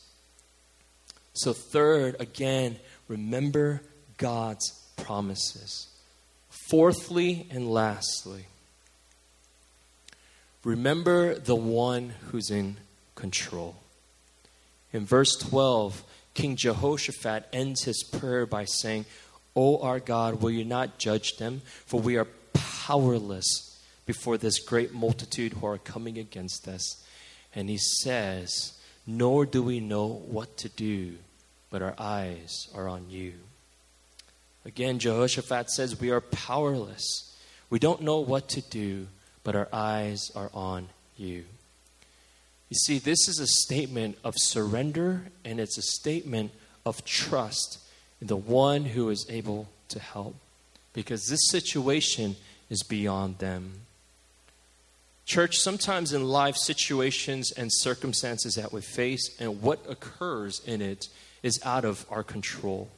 So 1.33 1.53
third 1.53 2.17
again 2.21 2.79
remember 3.09 3.83
God's 4.19 4.84
promises. 4.97 5.89
Fourthly 6.49 7.47
and 7.51 7.71
lastly, 7.71 8.47
remember 10.63 11.35
the 11.35 11.57
one 11.57 12.15
who's 12.31 12.51
in 12.51 12.77
control. 13.15 13.77
In 14.93 15.05
verse 15.05 15.37
12, 15.37 16.05
King 16.35 16.57
Jehoshaphat 16.57 17.49
ends 17.53 17.85
his 17.85 18.03
prayer 18.03 18.47
by 18.47 18.65
saying, 18.65 19.07
O 19.57 19.79
our 19.83 20.01
God, 20.01 20.41
will 20.41 20.51
you 20.51 20.65
not 20.65 20.99
judge 20.99 21.37
them? 21.37 21.63
For 21.87 22.01
we 22.01 22.17
are 22.17 22.29
powerless 22.53 23.81
before 24.07 24.37
this 24.37 24.59
great 24.59 24.93
multitude 24.93 25.55
who 25.55 25.67
are 25.67 25.79
coming 25.79 26.19
against 26.19 26.69
us. 26.69 27.03
And 27.55 27.69
he 27.69 27.79
says, 27.79 28.79
nor 29.07 29.47
do 29.47 29.63
we 29.63 29.81
know 29.81 30.07
what 30.07 30.57
to 30.59 30.69
do, 30.69 31.17
but 31.71 31.83
our 31.83 31.95
eyes 31.99 32.69
are 32.75 32.89
on 32.89 33.11
you. 33.11 33.35
Again, 34.65 34.99
Jehoshaphat 34.99 35.71
says, 35.71 36.01
We 36.01 36.11
are 36.11 36.21
powerless. 36.21 37.37
We 37.71 37.79
don't 37.79 38.03
know 38.03 38.21
what 38.21 38.49
to 38.51 38.61
do, 38.61 39.09
but 39.43 39.57
our 39.57 39.69
eyes 39.73 40.31
are 40.35 40.51
on 40.55 40.89
you. 41.17 41.45
You 42.71 42.77
see, 42.77 42.99
this 42.99 43.29
is 43.29 43.39
a 43.39 43.47
statement 43.47 44.19
of 44.25 44.35
surrender 44.37 45.27
and 45.45 45.61
it's 45.61 45.79
a 45.79 45.83
statement 45.83 46.53
of 46.85 47.05
trust 47.05 47.79
in 48.21 48.27
the 48.27 48.37
one 48.37 48.87
who 48.87 49.11
is 49.11 49.27
able 49.29 49.69
to 49.89 50.01
help 50.01 50.37
because 50.93 51.27
this 51.29 51.51
situation 51.51 52.37
is 52.71 52.83
beyond 52.83 53.39
them. 53.39 53.81
Church, 55.27 55.57
sometimes 55.57 56.13
in 56.13 56.25
life, 56.25 56.57
situations 56.57 57.51
and 57.53 57.71
circumstances 57.73 58.57
that 58.57 58.73
we 58.73 58.83
face 58.83 59.37
and 59.41 59.63
what 59.63 59.85
occurs 59.89 60.61
in 60.67 60.83
it 60.83 61.09
is 61.43 61.61
out 61.65 61.85
of 61.85 62.05
our 62.11 62.23
control. 62.23 62.89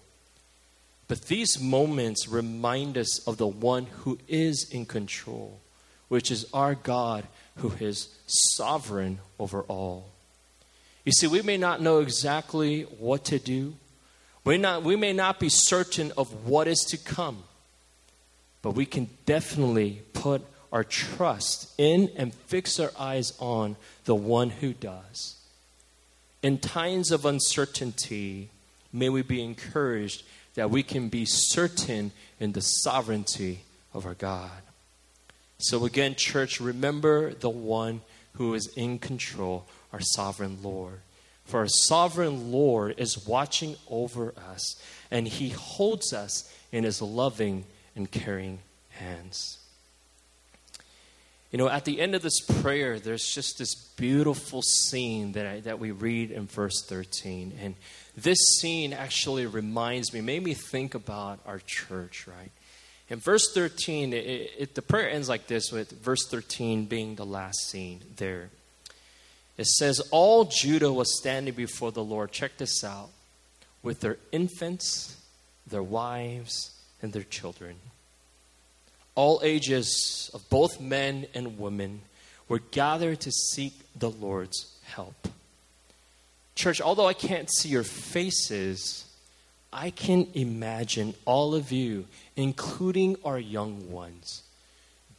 But 1.08 1.22
these 1.22 1.60
moments 1.60 2.28
remind 2.28 2.98
us 2.98 3.26
of 3.26 3.36
the 3.36 3.46
one 3.46 3.86
who 3.86 4.18
is 4.26 4.68
in 4.70 4.86
control, 4.86 5.60
which 6.08 6.30
is 6.30 6.46
our 6.52 6.74
God 6.74 7.26
who 7.56 7.72
is 7.80 8.08
sovereign 8.26 9.20
over 9.38 9.62
all. 9.62 10.10
You 11.04 11.12
see, 11.12 11.28
we 11.28 11.42
may 11.42 11.56
not 11.56 11.80
know 11.80 12.00
exactly 12.00 12.82
what 12.82 13.24
to 13.26 13.38
do, 13.38 13.76
we, 14.44 14.58
not, 14.58 14.84
we 14.84 14.94
may 14.94 15.12
not 15.12 15.40
be 15.40 15.48
certain 15.48 16.12
of 16.16 16.46
what 16.46 16.68
is 16.68 16.78
to 16.90 16.96
come, 16.96 17.42
but 18.62 18.72
we 18.72 18.86
can 18.86 19.08
definitely 19.26 20.02
put 20.12 20.40
our 20.72 20.84
trust 20.84 21.72
in 21.78 22.12
and 22.16 22.32
fix 22.32 22.78
our 22.78 22.92
eyes 22.96 23.32
on 23.40 23.76
the 24.04 24.14
one 24.14 24.50
who 24.50 24.72
does. 24.72 25.36
In 26.44 26.58
times 26.58 27.10
of 27.10 27.24
uncertainty, 27.24 28.50
may 28.92 29.08
we 29.08 29.22
be 29.22 29.42
encouraged 29.42 30.22
that 30.56 30.70
we 30.70 30.82
can 30.82 31.08
be 31.08 31.24
certain 31.24 32.10
in 32.40 32.52
the 32.52 32.60
sovereignty 32.60 33.60
of 33.94 34.04
our 34.04 34.14
God. 34.14 34.50
So, 35.58 35.84
again, 35.84 36.16
church, 36.16 36.60
remember 36.60 37.32
the 37.32 37.48
one 37.48 38.02
who 38.34 38.52
is 38.54 38.68
in 38.76 38.98
control, 38.98 39.66
our 39.92 40.00
sovereign 40.00 40.58
Lord. 40.62 41.00
For 41.44 41.60
our 41.60 41.68
sovereign 41.68 42.50
Lord 42.50 42.96
is 42.98 43.26
watching 43.26 43.76
over 43.88 44.34
us, 44.50 44.82
and 45.10 45.28
he 45.28 45.50
holds 45.50 46.12
us 46.12 46.52
in 46.72 46.84
his 46.84 47.00
loving 47.00 47.64
and 47.94 48.10
caring 48.10 48.58
hands. 48.90 49.58
You 51.52 51.58
know, 51.58 51.68
at 51.68 51.84
the 51.84 52.00
end 52.00 52.14
of 52.14 52.22
this 52.22 52.40
prayer, 52.40 52.98
there's 52.98 53.26
just 53.26 53.58
this 53.58 53.74
beautiful 53.74 54.62
scene 54.62 55.32
that, 55.32 55.46
I, 55.46 55.60
that 55.60 55.78
we 55.78 55.90
read 55.92 56.30
in 56.30 56.46
verse 56.46 56.84
13. 56.84 57.56
And 57.62 57.76
this 58.16 58.38
scene 58.58 58.92
actually 58.92 59.46
reminds 59.46 60.12
me, 60.12 60.20
made 60.20 60.42
me 60.42 60.54
think 60.54 60.94
about 60.94 61.38
our 61.46 61.60
church, 61.66 62.26
right? 62.26 62.50
In 63.08 63.18
verse 63.18 63.52
13, 63.52 64.12
it, 64.12 64.50
it, 64.58 64.74
the 64.74 64.82
prayer 64.82 65.10
ends 65.10 65.28
like 65.28 65.46
this, 65.46 65.70
with 65.70 65.90
verse 66.02 66.26
13 66.28 66.86
being 66.86 67.14
the 67.14 67.26
last 67.26 67.68
scene 67.68 68.00
there. 68.16 68.50
It 69.56 69.66
says, 69.66 70.00
All 70.10 70.44
Judah 70.44 70.92
was 70.92 71.18
standing 71.18 71.54
before 71.54 71.92
the 71.92 72.02
Lord, 72.02 72.32
check 72.32 72.56
this 72.56 72.82
out, 72.82 73.10
with 73.82 74.00
their 74.00 74.16
infants, 74.32 75.20
their 75.66 75.82
wives, 75.82 76.70
and 77.02 77.12
their 77.12 77.22
children. 77.22 77.76
All 79.14 79.40
ages 79.42 80.30
of 80.34 80.48
both 80.50 80.80
men 80.80 81.26
and 81.34 81.58
women 81.58 82.02
were 82.48 82.58
gathered 82.58 83.20
to 83.20 83.30
seek 83.30 83.74
the 83.94 84.10
Lord's 84.10 84.74
help. 84.84 85.28
Church, 86.56 86.80
although 86.80 87.06
I 87.06 87.14
can't 87.14 87.52
see 87.52 87.68
your 87.68 87.84
faces, 87.84 89.04
I 89.72 89.90
can 89.90 90.26
imagine 90.32 91.14
all 91.26 91.54
of 91.54 91.70
you, 91.70 92.06
including 92.34 93.16
our 93.24 93.38
young 93.38 93.92
ones, 93.92 94.42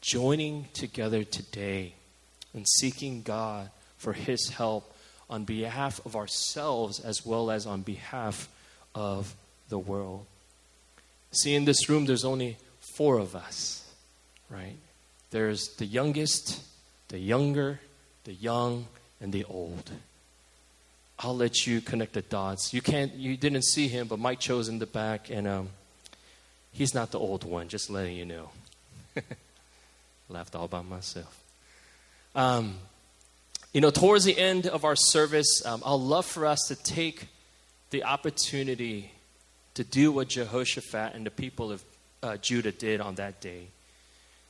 joining 0.02 0.66
together 0.74 1.24
today 1.24 1.94
and 2.54 2.68
seeking 2.68 3.22
God 3.22 3.70
for 3.98 4.14
His 4.14 4.50
help 4.50 4.94
on 5.30 5.44
behalf 5.44 6.04
of 6.06 6.16
ourselves 6.16 7.00
as 7.00 7.24
well 7.24 7.52
as 7.52 7.68
on 7.68 7.84
behalf 7.84 8.50
of 8.96 9.36
the 9.70 9.78
world. 9.78 10.26
See, 11.32 11.54
in 11.54 11.66
this 11.66 11.88
room, 11.88 12.06
there's 12.06 12.26
only 12.26 12.58
four 12.96 13.20
of 13.20 13.36
us, 13.36 13.88
right? 14.50 14.78
There's 15.30 15.76
the 15.76 15.86
youngest, 15.86 16.64
the 17.10 17.20
younger, 17.20 17.80
the 18.24 18.34
young, 18.34 18.88
and 19.22 19.32
the 19.32 19.44
old. 19.44 19.92
I'll 21.20 21.36
let 21.36 21.66
you 21.66 21.82
connect 21.82 22.14
the 22.14 22.22
dots. 22.22 22.74
You 22.74 22.82
can't, 22.82 23.14
you 23.16 23.38
didn't 23.38 23.64
see 23.64 23.88
him, 23.88 24.08
but 24.08 24.20
Mike 24.20 24.40
chose 24.40 24.70
in 24.70 24.78
the 24.78 24.86
back, 24.86 25.30
and 25.32 25.48
um, 25.48 25.70
he's 26.72 26.94
not 26.94 27.12
the 27.12 27.20
old 27.20 27.44
one. 27.44 27.70
Just 27.70 27.90
letting 27.90 28.16
you 28.16 28.26
know. 28.26 28.50
Laughed 30.30 30.56
all 30.56 30.68
by 30.68 30.82
myself. 30.84 31.44
Um, 32.36 32.76
you 33.74 33.82
know, 33.82 33.90
towards 33.90 34.26
the 34.26 34.38
end 34.38 34.68
of 34.68 34.86
our 34.86 34.96
service, 34.96 35.66
um, 35.66 35.82
I'll 35.84 36.00
love 36.00 36.26
for 36.26 36.46
us 36.46 36.60
to 36.68 36.76
take 36.76 37.28
the 37.90 38.04
opportunity 38.04 39.12
to 39.74 39.84
do 39.84 40.12
what 40.12 40.30
Jehoshaphat 40.30 41.16
and 41.16 41.26
the 41.26 41.32
people 41.32 41.72
of 41.72 41.84
uh, 42.22 42.38
Judah 42.38 42.72
did 42.72 43.02
on 43.02 43.16
that 43.16 43.42
day. 43.42 43.68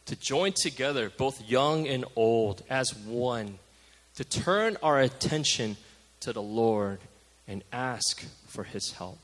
To 0.07 0.15
join 0.15 0.53
together, 0.53 1.11
both 1.15 1.47
young 1.47 1.87
and 1.87 2.03
old, 2.15 2.63
as 2.69 2.95
one, 2.95 3.59
to 4.15 4.23
turn 4.23 4.77
our 4.81 4.99
attention 4.99 5.77
to 6.21 6.33
the 6.33 6.41
Lord 6.41 6.99
and 7.47 7.63
ask 7.71 8.25
for 8.47 8.63
his 8.63 8.91
help. 8.91 9.17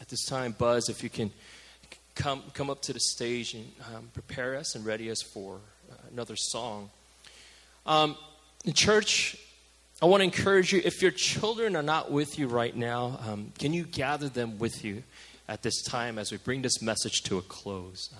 At 0.00 0.08
this 0.08 0.24
time, 0.26 0.52
Buzz, 0.52 0.88
if 0.88 1.02
you 1.02 1.08
can 1.08 1.30
come, 2.14 2.42
come 2.52 2.70
up 2.70 2.82
to 2.82 2.92
the 2.92 3.00
stage 3.00 3.54
and 3.54 3.70
um, 3.94 4.08
prepare 4.12 4.56
us 4.56 4.74
and 4.74 4.84
ready 4.84 5.10
us 5.10 5.22
for 5.22 5.60
uh, 5.90 5.94
another 6.12 6.36
song. 6.36 6.90
Um, 7.86 8.16
in 8.64 8.72
church, 8.72 9.36
I 10.02 10.06
want 10.06 10.20
to 10.20 10.24
encourage 10.24 10.72
you 10.72 10.82
if 10.84 11.00
your 11.00 11.12
children 11.12 11.76
are 11.76 11.82
not 11.82 12.10
with 12.10 12.38
you 12.38 12.48
right 12.48 12.76
now, 12.76 13.18
um, 13.26 13.52
can 13.58 13.72
you 13.72 13.84
gather 13.84 14.28
them 14.28 14.58
with 14.58 14.84
you 14.84 15.02
at 15.48 15.62
this 15.62 15.82
time 15.82 16.18
as 16.18 16.32
we 16.32 16.38
bring 16.38 16.62
this 16.62 16.82
message 16.82 17.22
to 17.24 17.38
a 17.38 17.42
close? 17.42 18.10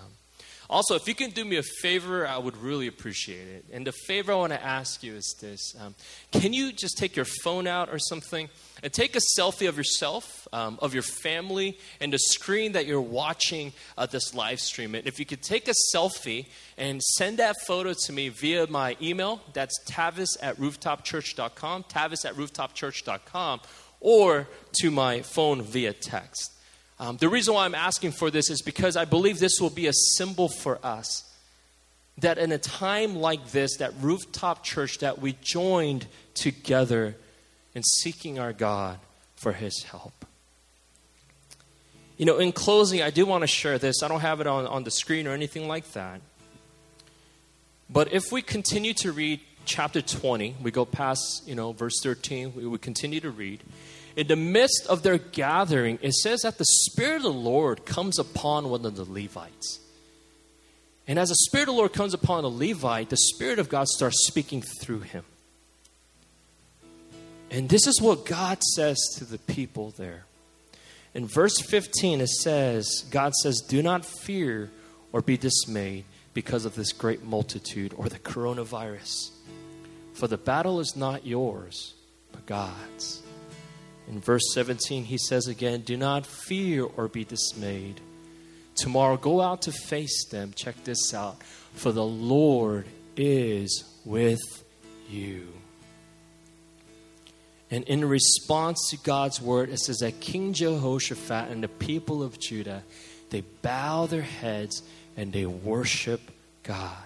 Also, 0.69 0.95
if 0.95 1.07
you 1.07 1.15
can 1.15 1.29
do 1.29 1.45
me 1.45 1.55
a 1.55 1.63
favor, 1.63 2.27
I 2.27 2.37
would 2.37 2.57
really 2.57 2.87
appreciate 2.87 3.47
it. 3.47 3.65
And 3.71 3.87
the 3.87 3.93
favor 4.05 4.33
I 4.33 4.35
want 4.35 4.53
to 4.53 4.61
ask 4.61 5.01
you 5.01 5.15
is 5.15 5.35
this 5.39 5.73
um, 5.79 5.95
Can 6.31 6.51
you 6.51 6.73
just 6.73 6.97
take 6.97 7.15
your 7.15 7.25
phone 7.43 7.67
out 7.67 7.89
or 7.89 7.99
something 7.99 8.49
and 8.83 8.91
take 8.91 9.15
a 9.15 9.21
selfie 9.37 9.69
of 9.69 9.77
yourself, 9.77 10.47
um, 10.51 10.77
of 10.81 10.93
your 10.93 11.03
family, 11.03 11.77
and 12.01 12.11
the 12.11 12.19
screen 12.19 12.73
that 12.73 12.85
you're 12.85 12.99
watching 12.99 13.71
uh, 13.97 14.05
this 14.05 14.33
live 14.33 14.59
stream? 14.59 14.93
And 14.93 15.07
if 15.07 15.19
you 15.19 15.25
could 15.25 15.41
take 15.41 15.69
a 15.69 15.73
selfie 15.95 16.47
and 16.77 17.01
send 17.01 17.37
that 17.37 17.55
photo 17.65 17.93
to 18.05 18.11
me 18.11 18.27
via 18.27 18.67
my 18.67 18.97
email, 19.01 19.41
that's 19.53 19.79
tavis 19.85 20.35
at 20.41 20.57
rooftopchurch.com, 20.57 21.83
tavis 21.85 22.25
at 22.25 22.33
rooftopchurch.com, 22.35 23.61
or 24.01 24.47
to 24.81 24.91
my 24.91 25.21
phone 25.21 25.61
via 25.61 25.93
text. 25.93 26.56
Um, 26.99 27.17
the 27.17 27.29
reason 27.29 27.53
why 27.53 27.65
I'm 27.65 27.75
asking 27.75 28.11
for 28.13 28.31
this 28.31 28.49
is 28.49 28.61
because 28.61 28.95
I 28.95 29.05
believe 29.05 29.39
this 29.39 29.59
will 29.61 29.69
be 29.69 29.87
a 29.87 29.93
symbol 29.93 30.49
for 30.49 30.79
us 30.83 31.23
that 32.19 32.37
in 32.39 32.51
a 32.51 32.57
time 32.57 33.15
like 33.15 33.51
this, 33.51 33.77
that 33.77 33.93
rooftop 34.01 34.63
church, 34.63 34.99
that 34.99 35.19
we 35.19 35.35
joined 35.41 36.07
together 36.33 37.15
in 37.75 37.83
seeking 37.83 38.39
our 38.39 38.53
God 38.53 38.97
for 39.35 39.53
His 39.53 39.83
help. 39.83 40.25
You 42.17 42.25
know, 42.25 42.39
in 42.39 42.51
closing, 42.51 43.03
I 43.03 43.11
do 43.11 43.27
want 43.27 43.43
to 43.43 43.47
share 43.47 43.77
this. 43.77 44.01
I 44.01 44.07
don't 44.07 44.21
have 44.21 44.41
it 44.41 44.47
on, 44.47 44.65
on 44.65 44.83
the 44.83 44.89
screen 44.89 45.27
or 45.27 45.33
anything 45.33 45.67
like 45.67 45.91
that. 45.91 46.21
But 47.87 48.11
if 48.11 48.31
we 48.31 48.41
continue 48.41 48.95
to 48.95 49.11
read 49.11 49.39
chapter 49.65 50.01
20, 50.01 50.55
we 50.63 50.71
go 50.71 50.83
past, 50.83 51.47
you 51.47 51.53
know, 51.53 51.73
verse 51.73 52.01
13, 52.01 52.53
we 52.55 52.65
would 52.65 52.81
continue 52.81 53.19
to 53.19 53.29
read 53.29 53.61
in 54.17 54.25
the 54.25 54.35
midst 54.35 54.87
of 54.87 55.03
their 55.03 55.19
gathering, 55.19 55.99
it 56.01 56.11
says 56.11 56.41
that 56.41 56.57
the 56.57 56.65
Spirit 56.65 57.17
of 57.17 57.21
the 57.21 57.31
Lord 57.31 57.85
comes 57.85 58.17
upon 58.17 58.67
one 58.67 58.83
of 58.83 58.95
the 58.95 59.05
Levites. 59.05 59.79
And 61.07 61.19
as 61.19 61.29
the 61.29 61.35
Spirit 61.35 61.69
of 61.69 61.75
the 61.75 61.77
Lord 61.77 61.93
comes 61.93 62.15
upon 62.15 62.43
a 62.43 62.47
Levite, 62.47 63.09
the 63.09 63.15
Spirit 63.15 63.59
of 63.59 63.69
God 63.69 63.87
starts 63.87 64.25
speaking 64.25 64.63
through 64.81 65.01
him. 65.01 65.23
And 67.51 67.69
this 67.69 67.85
is 67.85 68.01
what 68.01 68.25
God 68.25 68.57
says 68.75 68.97
to 69.17 69.23
the 69.23 69.37
people 69.37 69.91
there. 69.91 70.25
In 71.13 71.27
verse 71.27 71.59
15, 71.61 72.19
it 72.19 72.27
says, 72.27 73.05
God 73.11 73.35
says, 73.35 73.61
Do 73.61 73.83
not 73.83 74.03
fear 74.03 74.71
or 75.11 75.21
be 75.21 75.37
dismayed 75.37 76.05
because 76.33 76.65
of 76.65 76.73
this 76.73 76.91
great 76.91 77.23
multitude 77.23 77.93
or 77.95 78.09
the 78.09 78.19
coronavirus. 78.19 79.29
For 80.13 80.27
the 80.27 80.37
battle 80.37 80.79
is 80.79 80.95
not 80.95 81.25
yours, 81.25 81.93
but 82.31 82.47
God's. 82.47 83.21
In 84.07 84.21
verse 84.21 84.43
17, 84.53 85.05
he 85.05 85.17
says 85.17 85.47
again, 85.47 85.81
Do 85.81 85.97
not 85.97 86.25
fear 86.25 86.85
or 86.85 87.07
be 87.07 87.25
dismayed. 87.25 87.99
Tomorrow 88.75 89.17
go 89.17 89.41
out 89.41 89.63
to 89.63 89.71
face 89.71 90.25
them. 90.29 90.53
Check 90.55 90.83
this 90.83 91.13
out. 91.13 91.41
For 91.73 91.91
the 91.91 92.05
Lord 92.05 92.85
is 93.15 93.83
with 94.05 94.63
you. 95.09 95.47
And 97.69 97.83
in 97.83 98.05
response 98.05 98.89
to 98.91 98.97
God's 98.97 99.41
word, 99.41 99.69
it 99.69 99.79
says 99.79 99.97
that 99.97 100.21
King 100.21 100.53
Jehoshaphat 100.53 101.49
and 101.49 101.61
the 101.61 101.67
people 101.67 102.23
of 102.23 102.39
Judah, 102.39 102.83
they 103.29 103.41
bow 103.61 104.05
their 104.05 104.21
heads 104.21 104.83
and 105.17 105.33
they 105.33 105.45
worship 105.45 106.21
God. 106.63 107.03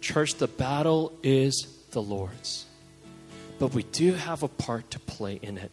Church, 0.00 0.34
the 0.36 0.48
battle 0.48 1.12
is 1.22 1.66
the 1.90 2.00
Lord's. 2.00 2.64
But 3.60 3.74
we 3.74 3.84
do 3.84 4.14
have 4.14 4.42
a 4.42 4.48
part 4.48 4.90
to 4.92 4.98
play 4.98 5.38
in 5.40 5.58
it. 5.58 5.70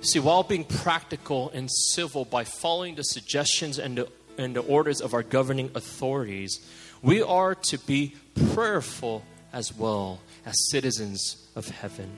See, 0.00 0.18
while 0.18 0.42
being 0.42 0.64
practical 0.64 1.50
and 1.50 1.70
civil 1.70 2.24
by 2.24 2.44
following 2.44 2.94
the 2.94 3.04
suggestions 3.04 3.78
and 3.78 3.98
the, 3.98 4.08
and 4.38 4.56
the 4.56 4.60
orders 4.62 5.00
of 5.02 5.12
our 5.12 5.22
governing 5.22 5.70
authorities, 5.74 6.58
we 7.02 7.20
are 7.22 7.54
to 7.54 7.78
be 7.78 8.14
prayerful 8.54 9.24
as 9.52 9.76
well 9.76 10.20
as 10.46 10.54
citizens 10.70 11.48
of 11.54 11.68
heaven. 11.68 12.10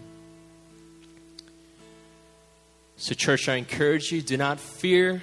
So, 2.97 3.15
church, 3.15 3.49
I 3.49 3.57
encourage 3.57 4.13
you 4.13 4.23
do 4.23 4.37
not 4.37 4.61
fear 4.61 5.23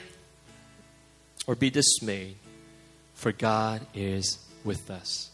or 1.45 1.55
be 1.55 1.69
dismayed, 1.69 2.35
for 3.13 3.31
God 3.31 3.85
is 3.93 4.39
with 4.65 4.91
us. 4.91 5.29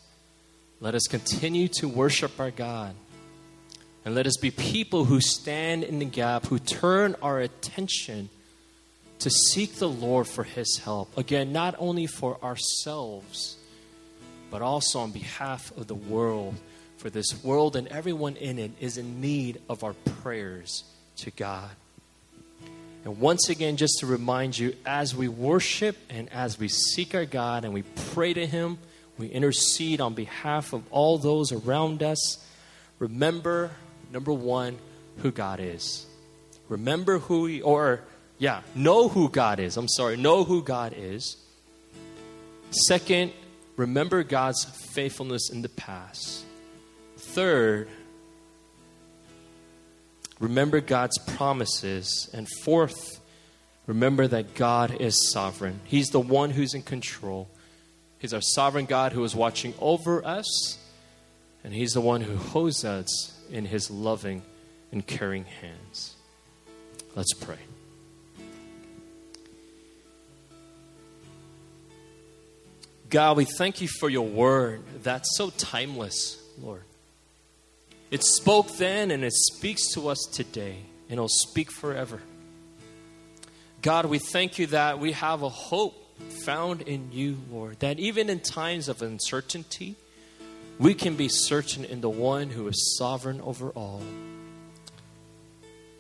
Let 0.80 0.94
us 0.94 1.08
continue 1.08 1.70
to 1.80 1.88
worship 1.88 2.40
our 2.40 2.52
God. 2.52 2.94
And 4.06 4.16
let 4.16 4.28
us 4.28 4.38
be 4.38 4.52
people 4.52 5.06
who 5.06 5.22
stand 5.22 5.84
in 5.84 6.00
the 6.00 6.06
gap, 6.06 6.48
who 6.48 6.60
turn 6.60 7.16
our 7.22 7.40
attention 7.40 8.30
to 9.20 9.30
seek 9.30 9.76
the 9.76 9.88
Lord 9.88 10.28
for 10.28 10.44
His 10.44 10.80
help. 10.84 11.18
Again, 11.18 11.54
not 11.54 11.76
only 11.80 12.08
for 12.08 12.38
ourselves, 12.44 13.56
but 14.52 14.62
also 14.62 15.00
on 15.00 15.12
behalf 15.12 15.72
of 15.78 15.88
the 15.88 15.96
world. 15.96 16.56
For 16.98 17.10
this 17.10 17.44
world 17.44 17.76
and 17.76 17.88
everyone 17.88 18.36
in 18.36 18.60
it 18.60 18.72
is 18.80 18.98
in 18.98 19.20
need 19.20 19.62
of 19.70 19.84
our 19.84 19.94
prayers 20.22 20.84
to 21.18 21.32
God. 21.32 21.72
And 23.06 23.20
once 23.20 23.50
again, 23.50 23.76
just 23.78 24.00
to 24.00 24.06
remind 24.06 24.58
you, 24.58 24.76
as 24.86 25.16
we 25.16 25.28
worship 25.28 25.98
and 26.10 26.32
as 26.32 26.58
we 26.58 26.68
seek 26.68 27.16
our 27.16 27.26
God 27.26 27.66
and 27.66 27.74
we 27.74 27.84
pray 28.14 28.34
to 28.34 28.46
Him, 28.46 28.78
we 29.18 29.28
intercede 29.28 30.02
on 30.02 30.14
behalf 30.14 30.74
of 30.74 30.84
all 30.92 31.18
those 31.18 31.52
around 31.52 32.04
us. 32.04 32.46
Remember, 33.00 33.72
number 34.14 34.32
one, 34.32 34.78
who 35.18 35.32
God 35.32 35.60
is. 35.60 36.06
Remember 36.70 37.18
who 37.18 37.48
He, 37.48 37.62
or, 37.62 38.02
yeah, 38.38 38.62
know 38.76 39.10
who 39.10 39.28
God 39.28 39.60
is. 39.60 39.76
I'm 39.76 39.90
sorry, 39.90 40.16
know 40.16 40.44
who 40.44 40.62
God 40.62 40.94
is. 40.96 41.36
Second, 42.88 43.34
remember 43.76 44.24
God's 44.24 44.64
faithfulness 44.94 45.50
in 45.50 45.64
the 45.64 45.70
past. 45.70 46.46
Third, 47.18 47.90
remember 50.40 50.80
God's 50.80 51.18
promises. 51.18 52.30
And 52.34 52.48
fourth, 52.64 53.20
remember 53.88 54.28
that 54.28 54.54
God 54.54 55.02
is 55.02 55.32
sovereign. 55.32 55.80
He's 55.86 56.10
the 56.10 56.20
one 56.20 56.52
who's 56.52 56.76
in 56.76 56.84
control. 56.84 57.50
He's 58.20 58.34
our 58.34 58.42
sovereign 58.42 58.86
God 58.86 59.12
who 59.12 59.24
is 59.24 59.36
watching 59.36 59.74
over 59.80 60.26
us, 60.26 60.78
and 61.64 61.74
He's 61.74 61.92
the 61.92 62.02
one 62.02 62.22
who 62.22 62.38
holds 62.38 62.86
us 62.86 63.33
in 63.50 63.66
His 63.66 63.90
loving 63.90 64.42
and 64.92 65.06
caring 65.06 65.46
hands. 65.46 66.16
Let's 67.16 67.34
pray. 67.34 67.58
God, 73.10 73.38
we 73.38 73.46
thank 73.46 73.80
you 73.80 73.88
for 73.88 74.10
your 74.10 74.28
word 74.28 74.82
that's 75.04 75.38
so 75.38 75.52
timeless, 75.52 76.42
Lord. 76.60 76.82
It 78.10 78.24
spoke 78.24 78.78
then 78.78 79.12
and 79.12 79.24
it 79.24 79.34
speaks 79.34 79.94
to 79.94 80.08
us 80.10 80.20
today, 80.32 80.78
and 81.10 81.14
it'll 81.14 81.28
speak 81.28 81.72
forever. 81.72 82.22
God, 83.84 84.06
we 84.06 84.18
thank 84.18 84.58
you 84.58 84.68
that 84.68 85.00
we 85.00 85.12
have 85.12 85.44
a 85.44 85.50
hope 85.50 85.94
found 86.44 86.82
in 86.82 87.12
you, 87.12 87.38
Lord. 87.52 87.80
That 87.82 88.00
even 88.00 88.30
in 88.30 88.40
times 88.40 88.88
of 88.88 89.02
uncertainty, 89.02 89.96
we 90.80 90.94
can 90.94 91.16
be 91.16 91.30
certain 91.30 91.86
in 91.86 92.02
the 92.02 92.10
one 92.10 92.50
who 92.50 92.68
is 92.68 92.96
sovereign 92.98 93.42
over 93.42 93.70
all. 93.70 94.02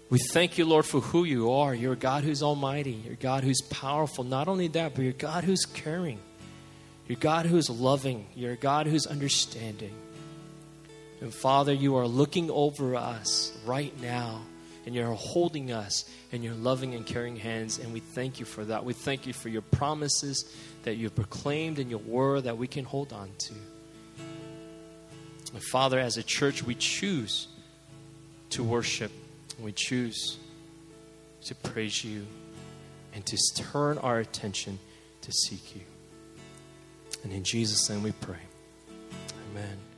We 0.10 0.20
thank 0.20 0.58
you, 0.58 0.66
Lord, 0.66 0.86
for 0.86 1.02
who 1.02 1.24
you 1.24 1.52
are. 1.52 1.74
You're 1.74 1.94
a 1.94 1.96
God 1.96 2.24
who's 2.24 2.44
almighty. 2.44 2.92
You're 2.92 3.14
a 3.14 3.18
God 3.18 3.44
who's 3.44 3.62
powerful. 3.62 4.24
Not 4.24 4.48
only 4.48 4.68
that, 4.70 4.94
but 4.94 5.02
you're 5.02 5.12
a 5.12 5.14
God 5.14 5.44
who's 5.44 5.66
caring. 5.66 6.20
You're 7.08 7.18
a 7.18 7.20
God 7.20 7.46
who's 7.46 7.70
loving. 7.70 8.28
You're 8.36 8.54
a 8.54 8.58
God 8.58 8.86
who's 8.86 9.08
understanding. 9.08 9.94
And 11.20 11.34
Father, 11.34 11.74
you 11.74 11.96
are 11.96 12.08
looking 12.08 12.52
over 12.52 12.96
us 12.96 13.58
right 13.66 14.00
now 14.02 14.42
and 14.86 14.94
you're 14.94 15.14
holding 15.14 15.72
us 15.72 16.06
in 16.32 16.44
your 16.44 16.54
loving 16.56 16.94
and 16.94 17.06
caring 17.06 17.36
hands. 17.36 17.80
And 17.80 17.94
we 17.94 18.00
thank 18.00 18.40
you 18.40 18.46
for 18.46 18.66
that. 18.66 18.84
We 18.84 18.94
thank 18.94 19.26
you 19.26 19.34
for 19.34 19.50
your 19.50 19.62
promises 19.62 20.46
that 20.84 20.96
you've 20.96 21.16
proclaimed 21.16 21.80
in 21.80 21.90
your 21.90 22.00
word 22.00 22.44
that 22.44 22.58
we 22.58 22.68
can 22.68 22.84
hold 22.84 23.14
on 23.14 23.32
to. 23.38 23.54
Father, 25.62 26.00
as 26.00 26.18
a 26.18 26.24
church, 26.24 26.64
we 26.64 26.76
choose 26.76 27.48
to 28.52 28.64
worship. 28.64 29.12
We 29.60 29.72
choose 29.72 30.38
to 31.46 31.56
praise 31.56 32.04
you 32.04 32.26
and 33.14 33.26
to 33.26 33.38
turn 33.56 33.98
our 34.00 34.20
attention 34.20 34.80
to 35.22 35.32
seek 35.32 35.76
you. 35.76 35.82
And 37.24 37.32
in 37.32 37.44
Jesus' 37.44 37.90
name 37.90 38.04
we 38.04 38.12
pray. 38.12 38.42
Amen. 39.52 39.93